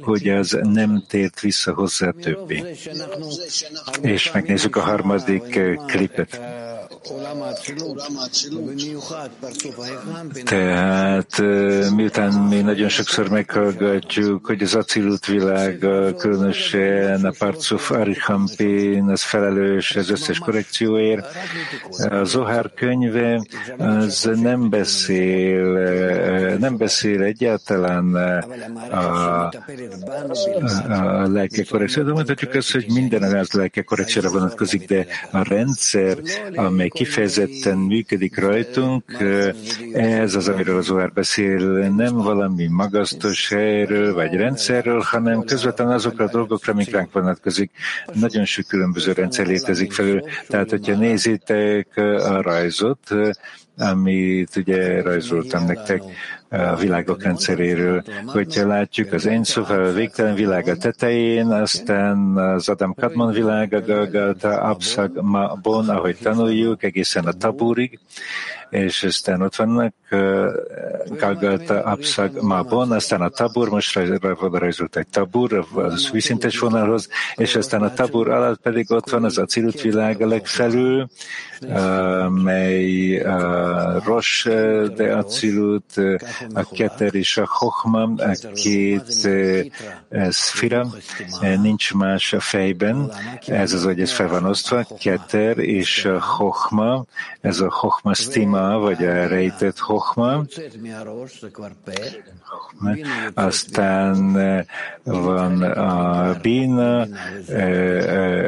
hogy 0.00 0.28
az 0.28 0.58
nem 0.62 1.04
tért 1.08 1.40
vissza 1.40 1.74
hozzá 1.74 2.10
többé. 2.10 2.64
És 4.02 4.32
megnézzük 4.32 4.76
a 4.76 4.80
harmadik 4.80 5.60
klipet. 5.86 6.40
Tehát 10.44 11.42
miután 11.94 12.32
mi 12.32 12.60
nagyon 12.60 12.88
sokszor 12.88 13.28
meghallgatjuk, 13.28 14.46
hogy 14.46 14.62
az 14.62 14.74
acilut 14.74 15.26
világ, 15.26 15.78
különösen 16.18 17.24
a 17.24 17.32
Parcuf 17.38 17.90
Arichampin, 17.90 19.08
az 19.08 19.22
felelős 19.22 19.96
az 19.96 20.10
összes 20.10 20.38
korrekcióért, 20.38 21.26
a 22.10 22.24
Zohár 22.24 22.72
könyve 22.74 23.42
az 23.78 24.30
nem 24.40 24.70
beszél, 24.70 25.62
nem 26.58 26.76
beszél 26.76 27.22
egyáltalán 27.22 28.14
a, 28.90 29.46
a 30.88 31.26
lelke 31.26 31.64
korrekcióra. 31.70 32.12
Mondhatjuk 32.12 32.54
azt, 32.54 32.72
hogy 32.72 32.86
minden 32.88 33.22
az 33.22 33.52
lelke 33.52 33.82
korrekcióra 33.82 34.30
vonatkozik, 34.30 34.86
de 34.86 35.06
a 35.30 35.48
rendszer, 35.48 36.18
amely 36.54 36.88
kifejezetten 36.88 37.77
működik 37.78 38.38
rajtunk, 38.38 39.04
ez 39.92 40.34
az, 40.34 40.48
amiről 40.48 40.76
az 40.76 40.84
Zohar 40.84 41.12
beszél, 41.12 41.58
nem 41.88 42.16
valami 42.16 42.66
magasztos 42.66 43.48
helyről 43.48 44.14
vagy 44.14 44.34
rendszerről, 44.34 45.00
hanem 45.00 45.42
közvetlenül 45.42 45.92
azokra 45.92 46.24
a 46.24 46.30
dolgokra, 46.30 46.72
amik 46.72 46.90
ránk 46.90 47.12
vonatkozik. 47.12 47.70
Nagyon 48.12 48.44
sok 48.44 48.66
különböző 48.66 49.12
rendszer 49.12 49.46
létezik 49.46 49.92
felül. 49.92 50.22
Tehát, 50.48 50.70
hogyha 50.70 50.96
nézitek 50.96 51.96
a 51.96 52.42
rajzot, 52.42 53.14
amit 53.76 54.56
ugye 54.56 55.02
rajzoltam 55.02 55.64
nektek 55.64 56.02
a 56.50 56.76
világok 56.76 57.22
rendszeréről, 57.22 58.02
hogyha 58.26 58.66
látjuk 58.66 59.12
az 59.12 59.26
Ensof, 59.26 59.70
a 59.70 59.92
végtelen 59.92 60.34
világ 60.34 60.76
tetején, 60.76 61.46
aztán 61.46 62.36
az 62.36 62.68
Adam 62.68 62.94
Kadmon 62.94 63.32
világ, 63.32 63.72
a 63.72 63.80
Galgalta, 63.80 64.60
Abszag, 64.60 65.24
Bon, 65.62 65.88
ahogy 65.88 66.16
tanuljuk, 66.22 66.82
egészen 66.82 67.24
a 67.24 67.32
Taburig, 67.32 67.98
és 68.70 69.02
aztán 69.02 69.42
ott 69.42 69.56
vannak 69.56 69.94
Galgalta, 71.18 71.82
Abszag, 71.82 72.42
Mabon, 72.42 72.92
aztán 72.92 73.20
a 73.20 73.28
Tabur, 73.28 73.68
most 73.68 73.98
rajzolt 74.38 74.96
egy 74.96 75.06
Tabur, 75.06 75.66
az 75.74 76.10
vízszintes 76.10 76.58
vonalhoz, 76.58 77.08
és 77.34 77.56
aztán 77.56 77.82
a 77.82 77.92
Tabur 77.92 78.30
alatt 78.30 78.60
pedig 78.60 78.90
ott 78.90 79.10
van 79.10 79.24
az 79.24 79.38
Acilut 79.38 79.80
világ 79.80 80.22
a 80.22 80.26
legfelül, 80.26 81.08
mely 82.28 83.20
a 83.20 84.02
Rosh 84.04 84.48
de 84.96 85.16
Acilut, 85.16 85.92
a 86.54 86.68
Keter 86.70 87.14
és 87.14 87.36
a 87.36 87.44
Chochma, 87.44 88.02
a 88.02 88.36
két 88.52 89.28
szfira, 90.28 90.86
nincs 91.40 91.94
más 91.94 92.32
a 92.32 92.40
fejben, 92.40 93.12
ez 93.46 93.72
az, 93.72 93.84
hogy 93.84 94.00
ez 94.00 94.12
fel 94.12 94.28
van 94.28 94.44
osztva, 94.44 94.86
Keter 95.00 95.58
és 95.58 96.04
a 96.04 96.18
Chochma, 96.18 97.04
ez 97.40 97.60
a 97.60 97.68
Chochma 97.68 98.14
Stima, 98.14 98.78
vagy 98.78 99.04
a 99.04 99.26
rejtett 99.26 99.78
Chochma, 99.98 100.44
aztán 103.34 104.36
van 105.04 105.62
a 105.62 106.34
Bina, 106.42 107.06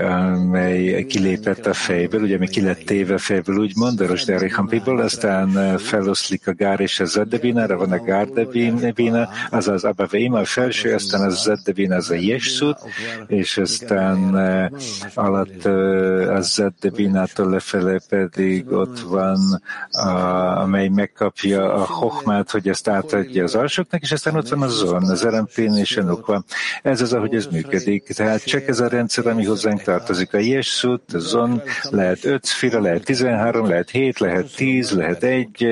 amely 0.03 1.05
kilépett 1.05 1.67
a 1.67 1.73
fejből, 1.73 2.23
ugye 2.23 2.39
mi 2.39 2.49
ki 2.49 2.63
lett 2.63 2.85
téve 2.85 3.19
fejből, 3.19 3.57
úgymond, 3.57 4.01
a 4.01 4.07
Rosderichampiből, 4.07 5.01
aztán 5.01 5.79
feloszlik 5.79 6.47
a 6.47 6.55
Gár 6.55 6.81
és 6.81 7.01
a 7.01 7.05
Zedebinára, 7.05 7.77
van 7.77 7.93
a 7.93 8.03
Gárdebina, 8.03 9.29
az 9.51 9.69
az 9.69 9.85
Abaveim, 9.85 10.35
a 10.35 10.45
felső, 10.45 10.95
aztán 10.95 11.21
a 11.21 11.29
Zeddebina, 11.29 11.97
az 11.97 12.11
a 12.11 12.15
Jesut, 12.15 12.79
és 13.27 13.57
aztán 13.57 14.35
alatt 15.15 15.65
a 16.29 16.41
Zeddebinától 16.41 17.51
lefele 17.51 18.01
pedig 18.09 18.73
ott 18.73 19.01
van 19.01 19.63
amely 20.61 20.89
megkapja 21.43 21.75
a 21.75 21.85
hokmát, 21.85 22.51
hogy 22.51 22.69
ezt 22.69 22.89
átadja 22.89 23.45
az 23.45 23.55
alsóknak, 23.55 24.03
és 24.03 24.13
aztán 24.13 24.37
ott 24.37 24.49
van 24.49 24.63
a 24.63 24.69
zon, 24.69 25.03
az 25.03 25.25
erempén 25.25 25.75
és 25.75 25.97
a 25.97 26.03
nukva. 26.03 26.45
Ez 26.83 27.01
az, 27.01 27.13
ahogy 27.13 27.35
ez 27.35 27.47
működik. 27.47 28.13
Tehát 28.15 28.45
csak 28.45 28.69
ez 28.69 28.81
a 28.81 28.89
rendszer, 28.89 29.27
ami 29.27 29.45
hozzánk 29.45 29.83
tartozik. 29.83 30.35
A 30.35 30.39
jesut, 30.39 31.13
a 31.13 31.19
zon, 31.19 31.63
lehet 31.91 32.25
5 32.25 32.45
szfira, 32.45 32.81
lehet 32.81 33.05
13, 33.05 33.69
lehet 33.69 33.91
7, 33.91 34.19
lehet 34.19 34.55
10, 34.57 34.91
lehet 34.91 35.23
1, 35.23 35.67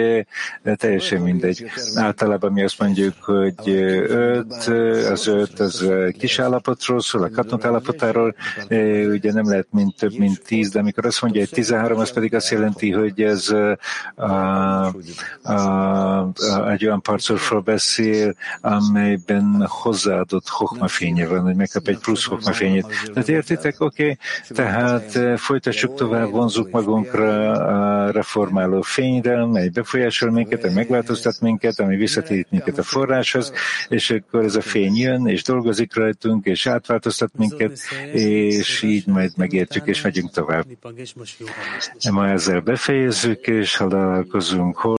teljesen 0.76 1.20
mindegy. 1.20 1.64
Általában 1.94 2.52
mi 2.52 2.62
azt 2.62 2.78
mondjuk, 2.78 3.14
hogy 3.20 3.68
5, 3.68 4.52
az 5.10 5.26
5 5.26 5.60
az 5.60 5.90
kis 6.18 6.38
állapotról 6.38 7.00
szól, 7.00 7.22
a 7.22 7.30
katont 7.30 7.64
állapotáról, 7.64 8.34
ugye 9.08 9.32
nem 9.32 9.48
lehet 9.48 9.66
mint 9.70 9.96
több, 9.96 10.18
mint 10.18 10.42
10, 10.42 10.70
de 10.70 10.78
amikor 10.78 11.06
azt 11.06 11.22
mondja, 11.22 11.40
hogy 11.40 11.50
13, 11.50 11.98
az 11.98 12.12
pedig 12.12 12.34
azt 12.34 12.50
jelenti, 12.50 12.92
hogy 12.92 13.22
ez 13.22 13.48
a, 13.48 13.78
a, 15.42 15.57
egy 16.68 16.84
olyan 16.84 17.02
parcolfról 17.02 17.60
beszél, 17.60 18.34
amelyben 18.60 19.66
hozzáadott 19.68 20.48
hokmafénye 20.48 21.26
van, 21.26 21.40
hogy 21.40 21.54
megkap 21.54 21.88
egy 21.88 21.98
plusz 21.98 22.24
hokmafényét. 22.24 22.86
Tehát 23.12 23.28
értitek? 23.28 23.80
Oké, 23.80 24.02
okay. 24.02 24.16
tehát 24.48 25.38
folytassuk 25.40 25.94
tovább, 25.94 26.30
vonzuk 26.30 26.70
magunkra 26.70 27.52
a 27.52 28.10
reformáló 28.10 28.80
fényre, 28.80 29.46
mely 29.46 29.68
befolyásol 29.68 30.30
minket, 30.30 30.64
ami 30.64 30.72
megváltoztat 30.74 31.40
minket, 31.40 31.80
ami 31.80 31.96
visszatérít 31.96 32.50
minket 32.50 32.78
a 32.78 32.82
forráshoz, 32.82 33.52
és 33.88 34.10
akkor 34.10 34.44
ez 34.44 34.54
a 34.54 34.60
fény 34.60 34.96
jön, 34.96 35.26
és 35.26 35.42
dolgozik 35.42 35.94
rajtunk, 35.94 36.46
és 36.46 36.66
átváltoztat 36.66 37.30
minket, 37.36 37.78
és 38.12 38.82
így 38.82 39.06
majd 39.06 39.32
megértjük, 39.36 39.86
és 39.86 40.02
megyünk 40.02 40.30
tovább. 40.30 40.64
Ma 42.10 42.28
ezzel 42.28 42.60
befejezzük, 42.60 43.46
és 43.46 43.72
találkozunk 43.72 44.84